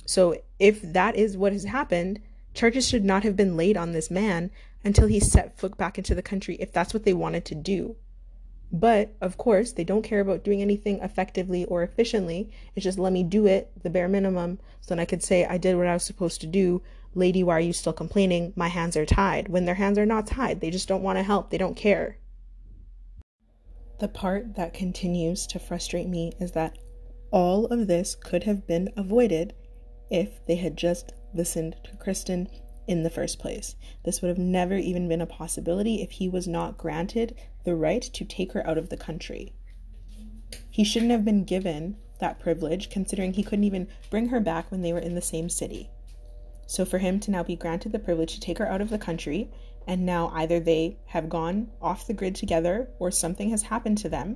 So, 0.06 0.42
if 0.60 0.82
that 0.82 1.16
is 1.16 1.38
what 1.38 1.54
has 1.54 1.64
happened, 1.64 2.20
charges 2.54 2.88
should 2.88 3.06
not 3.06 3.24
have 3.24 3.38
been 3.38 3.56
laid 3.56 3.78
on 3.78 3.94
this 3.94 4.12
man 4.12 4.52
until 4.84 5.08
he 5.08 5.20
set 5.20 5.58
foot 5.58 5.78
back 5.78 5.98
into 5.98 6.16
the 6.16 6.22
country 6.22 6.56
if 6.56 6.74
that's 6.74 6.94
what 6.94 7.04
they 7.04 7.14
wanted 7.14 7.46
to 7.46 7.56
do. 7.56 7.96
But 8.72 9.16
of 9.20 9.38
course, 9.38 9.72
they 9.72 9.84
don't 9.84 10.04
care 10.04 10.20
about 10.20 10.44
doing 10.44 10.62
anything 10.62 11.00
effectively 11.00 11.66
or 11.66 11.82
efficiently. 11.82 12.52
It's 12.76 12.84
just 12.84 13.00
let 13.00 13.14
me 13.14 13.24
do 13.24 13.48
it, 13.48 13.72
the 13.82 13.90
bare 13.90 14.08
minimum, 14.08 14.60
so 14.82 14.90
then 14.90 15.00
I 15.00 15.06
could 15.06 15.24
say 15.24 15.46
I 15.46 15.58
did 15.58 15.76
what 15.76 15.88
I 15.88 15.94
was 15.94 16.04
supposed 16.04 16.42
to 16.42 16.48
do. 16.48 16.82
Lady, 17.16 17.44
why 17.44 17.58
are 17.58 17.60
you 17.60 17.74
still 17.74 17.94
complaining? 17.94 18.54
My 18.56 18.68
hands 18.68 18.96
are 18.96 19.06
tied. 19.06 19.48
When 19.48 19.66
their 19.66 19.76
hands 19.76 19.98
are 19.98 20.06
not 20.06 20.28
tied, 20.28 20.62
they 20.62 20.70
just 20.70 20.88
don't 20.88 21.02
want 21.02 21.18
to 21.18 21.24
help, 21.24 21.50
they 21.50 21.58
don't 21.58 21.76
care. 21.76 22.18
The 24.00 24.08
part 24.08 24.56
that 24.56 24.74
continues 24.74 25.48
to 25.48 25.60
frustrate 25.60 26.08
me 26.08 26.32
is 26.40 26.52
that 26.52 26.78
all 27.32 27.66
of 27.66 27.88
this 27.88 28.16
could 28.16 28.44
have 28.44 28.68
been 28.68 28.90
avoided 28.96 29.54
if 30.10 30.46
they 30.46 30.56
had 30.56 30.78
just 30.78 31.14
listened 31.34 31.76
to 31.84 31.96
Kristen 31.98 32.48
in 32.90 33.04
the 33.04 33.10
first 33.12 33.38
place. 33.38 33.76
This 34.04 34.20
would 34.20 34.30
have 34.30 34.40
never 34.40 34.76
even 34.76 35.08
been 35.08 35.22
a 35.22 35.28
possibility 35.28 36.02
if 36.02 36.14
he 36.14 36.28
was 36.28 36.48
not 36.48 36.76
granted 36.76 37.38
the 37.64 37.76
right 37.76 38.02
to 38.02 38.26
take 38.26 38.54
her 38.54 38.68
out 38.68 38.80
of 38.80 38.90
the 38.90 38.98
country. 38.98 39.54
He 40.72 40.84
shouldn't 40.84 41.12
have 41.12 41.24
been 41.24 41.44
given 41.44 41.98
that 42.20 42.40
privilege, 42.40 42.90
considering 42.90 43.34
he 43.34 43.44
couldn't 43.44 43.64
even 43.64 43.88
bring 44.10 44.30
her 44.30 44.40
back 44.40 44.72
when 44.72 44.82
they 44.82 44.92
were 44.92 44.98
in 44.98 45.14
the 45.14 45.22
same 45.22 45.50
city. 45.50 45.92
So, 46.66 46.84
for 46.84 46.98
him 46.98 47.20
to 47.22 47.32
now 47.32 47.44
be 47.44 47.56
granted 47.56 47.92
the 47.92 48.00
privilege 48.00 48.34
to 48.34 48.40
take 48.40 48.58
her 48.58 48.68
out 48.68 48.82
of 48.82 48.90
the 48.90 48.98
country, 48.98 49.52
and 49.86 50.04
now 50.04 50.32
either 50.34 50.60
they 50.60 50.98
have 51.06 51.30
gone 51.30 51.70
off 51.80 52.08
the 52.08 52.14
grid 52.16 52.34
together 52.34 52.90
or 52.98 53.12
something 53.12 53.52
has 53.52 53.62
happened 53.62 54.00
to 54.00 54.10
them, 54.10 54.36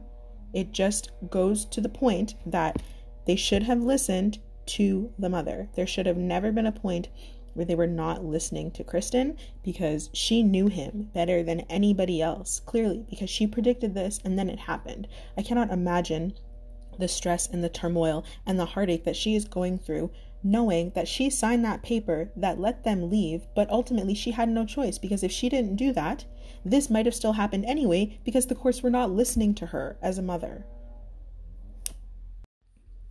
it 0.53 0.71
just 0.71 1.09
goes 1.31 1.65
to 1.65 1.81
the 1.81 1.89
point 1.89 2.35
that 2.45 2.83
they 3.25 3.35
should 3.35 3.63
have 3.63 3.81
listened 3.81 4.37
to 4.67 5.11
the 5.17 5.29
mother. 5.29 5.69
There 5.75 5.87
should 5.87 6.05
have 6.05 6.17
never 6.17 6.51
been 6.51 6.67
a 6.67 6.71
point 6.71 7.09
where 7.53 7.65
they 7.65 7.75
were 7.75 7.87
not 7.87 8.23
listening 8.23 8.71
to 8.71 8.83
Kristen 8.83 9.37
because 9.63 10.09
she 10.13 10.43
knew 10.43 10.67
him 10.67 11.09
better 11.13 11.43
than 11.43 11.61
anybody 11.61 12.21
else, 12.21 12.59
clearly, 12.59 13.05
because 13.09 13.29
she 13.29 13.47
predicted 13.47 13.93
this 13.93 14.19
and 14.23 14.37
then 14.37 14.49
it 14.49 14.59
happened. 14.59 15.07
I 15.37 15.41
cannot 15.41 15.71
imagine 15.71 16.33
the 16.99 17.07
stress 17.07 17.47
and 17.47 17.63
the 17.63 17.69
turmoil 17.69 18.23
and 18.45 18.59
the 18.59 18.65
heartache 18.65 19.03
that 19.05 19.15
she 19.15 19.35
is 19.35 19.45
going 19.45 19.79
through 19.79 20.11
knowing 20.43 20.91
that 20.93 21.07
she 21.07 21.29
signed 21.29 21.63
that 21.63 21.81
paper 21.81 22.29
that 22.35 22.59
let 22.59 22.83
them 22.83 23.09
leave, 23.09 23.47
but 23.55 23.69
ultimately 23.69 24.13
she 24.13 24.31
had 24.31 24.49
no 24.49 24.65
choice 24.65 24.97
because 24.97 25.23
if 25.23 25.31
she 25.31 25.47
didn't 25.47 25.77
do 25.77 25.93
that, 25.93 26.25
this 26.65 26.89
might 26.89 27.05
have 27.05 27.15
still 27.15 27.33
happened 27.33 27.65
anyway 27.65 28.19
because 28.25 28.47
the 28.47 28.55
courts 28.55 28.83
were 28.83 28.89
not 28.89 29.11
listening 29.11 29.53
to 29.55 29.67
her 29.67 29.97
as 30.01 30.17
a 30.17 30.21
mother. 30.21 30.65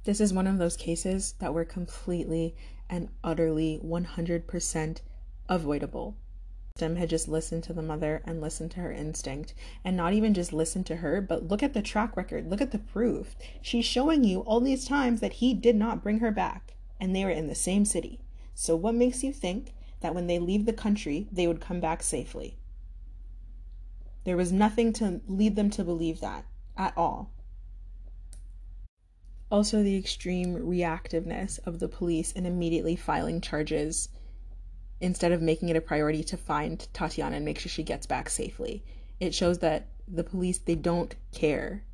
This 0.05 0.21
is 0.21 0.33
one 0.33 0.47
of 0.47 0.59
those 0.59 0.77
cases 0.77 1.35
that 1.39 1.55
were 1.55 1.65
completely 1.65 2.55
and 2.93 3.09
utterly 3.25 3.81
100% 3.83 5.01
avoidable. 5.49 6.15
Them 6.77 6.97
had 6.97 7.09
just 7.09 7.27
listened 7.27 7.65
to 7.65 7.73
the 7.73 7.81
mother 7.81 8.23
and 8.27 8.43
listened 8.43 8.71
to 8.73 8.81
her 8.81 8.93
instinct, 8.93 9.55
and 9.83 9.97
not 9.97 10.13
even 10.13 10.35
just 10.35 10.53
listened 10.53 10.85
to 10.87 10.97
her, 10.97 11.23
but 11.23 11.49
look 11.49 11.63
at 11.63 11.73
the 11.73 11.81
track 11.81 12.19
record, 12.19 12.51
look 12.51 12.61
at 12.61 12.71
the 12.71 12.79
proof. 12.79 13.35
She's 13.63 13.87
showing 13.87 14.25
you 14.25 14.41
all 14.41 14.61
these 14.61 14.85
times 14.85 15.21
that 15.21 15.35
he 15.35 15.55
did 15.55 15.75
not 15.75 16.03
bring 16.03 16.19
her 16.19 16.31
back, 16.31 16.75
and 17.01 17.17
they 17.17 17.25
were 17.25 17.31
in 17.31 17.47
the 17.47 17.55
same 17.55 17.87
city. 17.87 18.21
So, 18.55 18.77
what 18.77 18.95
makes 18.95 19.25
you 19.25 19.33
think 19.33 19.73
that 20.01 20.15
when 20.15 20.27
they 20.27 20.39
leave 20.39 20.67
the 20.67 20.73
country, 20.75 21.29
they 21.33 21.47
would 21.47 21.63
come 21.63 21.81
back 21.81 22.03
safely? 22.03 22.59
There 24.25 24.37
was 24.37 24.53
nothing 24.53 24.93
to 24.95 25.23
lead 25.27 25.57
them 25.57 25.71
to 25.71 25.83
believe 25.83 26.21
that 26.21 26.45
at 26.77 26.93
all. 26.97 27.33
Also, 29.53 29.83
the 29.83 29.99
extreme 29.99 30.57
reactiveness 30.57 31.59
of 31.67 31.79
the 31.79 31.87
police 31.87 32.33
in 32.33 32.47
immediately 32.47 32.97
filing 32.97 33.39
charges 33.39 34.09
instead 34.99 35.31
of 35.31 35.43
making 35.43 35.69
it 35.69 35.77
a 35.77 35.81
priority 35.83 36.25
to 36.25 36.39
find 36.39 36.89
Tatiana 36.95 37.37
and 37.37 37.45
make 37.45 37.59
sure 37.59 37.69
she 37.69 37.83
gets 37.83 38.07
back 38.07 38.31
safely. 38.31 38.83
It 39.21 39.35
shows 39.35 39.59
that 39.59 39.89
the 40.09 40.25
police, 40.25 40.57
they 40.57 40.75
don't 40.75 41.15
care. 41.33 41.85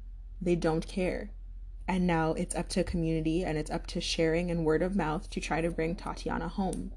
They 0.41 0.55
don't 0.55 0.87
care. 0.87 1.33
And 1.89 2.07
now 2.07 2.35
it's 2.35 2.55
up 2.55 2.69
to 2.69 2.85
community 2.85 3.45
and 3.45 3.59
it's 3.59 3.73
up 3.73 3.89
to 3.89 4.01
sharing 4.01 4.53
and 4.53 4.65
word 4.65 4.81
of 4.81 4.95
mouth 4.95 5.29
to 5.31 5.41
try 5.41 5.61
to 5.61 5.69
bring 5.69 5.97
Tatiana 5.97 6.47
home. 6.47 6.93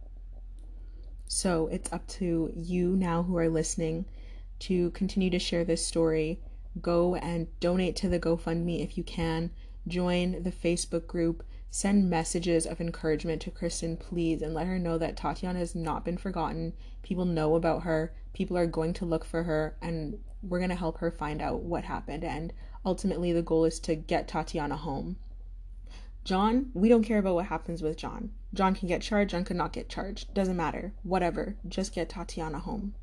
So 1.28 1.70
it's 1.72 1.92
up 1.92 2.06
to 2.20 2.54
you 2.56 2.96
now 2.96 3.24
who 3.24 3.36
are 3.36 3.50
listening 3.50 4.06
to 4.60 4.92
continue 4.92 5.32
to 5.32 5.40
share 5.40 5.64
this 5.64 5.84
story. 5.84 6.40
Go 6.80 7.16
and 7.16 7.48
donate 7.60 7.96
to 7.96 8.10
the 8.10 8.20
GoFundMe 8.20 8.84
if 8.84 8.96
you 8.96 9.04
can 9.04 9.50
join 9.88 10.44
the 10.44 10.52
Facebook 10.52 11.08
group, 11.08 11.44
send 11.70 12.10
messages 12.10 12.66
of 12.66 12.82
encouragement 12.82 13.42
to 13.42 13.52
Kristen, 13.52 13.98
please, 13.98 14.42
and 14.42 14.54
let 14.54 14.68
her 14.68 14.78
know 14.78 14.98
that 14.98 15.18
Tatiana 15.18 15.60
has 15.60 15.74
not 15.74 16.04
been 16.04 16.18
forgotten. 16.18 16.74
People 17.02 17.26
know 17.26 17.56
about 17.56 17.84
her, 17.84 18.14
people 18.34 18.58
are 18.58 18.68
going 18.68 18.94
to 18.94 19.06
look 19.06 19.26
for 19.26 19.44
her, 19.44 19.78
and 19.82 20.20
we're 20.44 20.60
going 20.60 20.70
to 20.70 20.76
help 20.76 20.98
her 20.98 21.12
find 21.12 21.42
out 21.42 21.62
what 21.62 21.86
happened. 21.86 22.24
And 22.24 22.54
ultimately, 22.86 23.32
the 23.32 23.42
goal 23.42 23.66
is 23.66 23.80
to 23.82 23.96
get 23.96 24.28
Tatiana 24.28 24.76
home. 24.76 25.18
John, 26.24 26.70
we 26.74 26.88
don't 26.90 27.04
care 27.04 27.18
about 27.20 27.36
what 27.36 27.46
happens 27.48 27.82
with 27.82 27.98
John. 27.98 28.32
John 28.54 28.76
can 28.76 28.88
get 28.88 29.02
charged, 29.02 29.32
John 29.32 29.44
could 29.44 29.58
not 29.58 29.74
get 29.74 29.90
charged. 29.90 30.34
Doesn't 30.34 30.58
matter. 30.58 30.94
Whatever. 31.04 31.56
Just 31.68 31.96
get 31.96 32.10
Tatiana 32.10 32.60
home. 32.60 32.94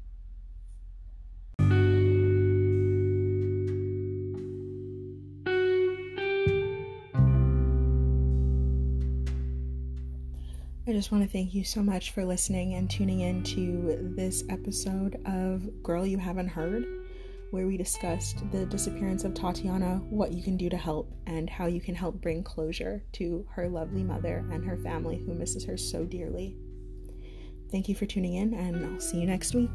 I 10.88 10.92
just 10.92 11.12
want 11.12 11.22
to 11.22 11.29
thank 11.29 11.53
you 11.53 11.64
so 11.64 11.83
much 11.83 12.12
for 12.12 12.24
listening 12.24 12.72
and 12.72 12.88
tuning 12.88 13.20
in 13.20 13.42
to 13.42 14.14
this 14.16 14.42
episode 14.48 15.20
of 15.27 15.83
Girl 15.83 16.07
You 16.07 16.16
Haven't 16.16 16.48
Heard, 16.48 16.87
where 17.51 17.66
we 17.66 17.77
discussed 17.77 18.42
the 18.53 18.64
disappearance 18.64 19.24
of 19.24 19.35
Tatiana, 19.35 19.96
what 20.09 20.33
you 20.33 20.42
can 20.42 20.57
do 20.57 20.70
to 20.70 20.79
help, 20.79 21.12
and 21.27 21.51
how 21.51 21.66
you 21.66 21.83
can 21.83 21.94
help 21.94 22.22
bring 22.22 22.42
closure 22.42 23.05
to 23.12 23.46
her 23.51 23.68
lovely 23.68 24.03
mother 24.03 24.46
and 24.51 24.64
her 24.64 24.79
family 24.79 25.18
who 25.18 25.35
misses 25.35 25.62
her 25.66 25.77
so 25.77 26.07
dearly. 26.07 26.57
Thank 27.70 27.90
you 27.90 27.94
for 27.94 28.07
tuning 28.07 28.37
in, 28.37 28.55
and 28.55 28.87
I'll 28.87 29.01
see 29.01 29.20
you 29.20 29.27
next 29.27 29.55
week. 29.55 29.68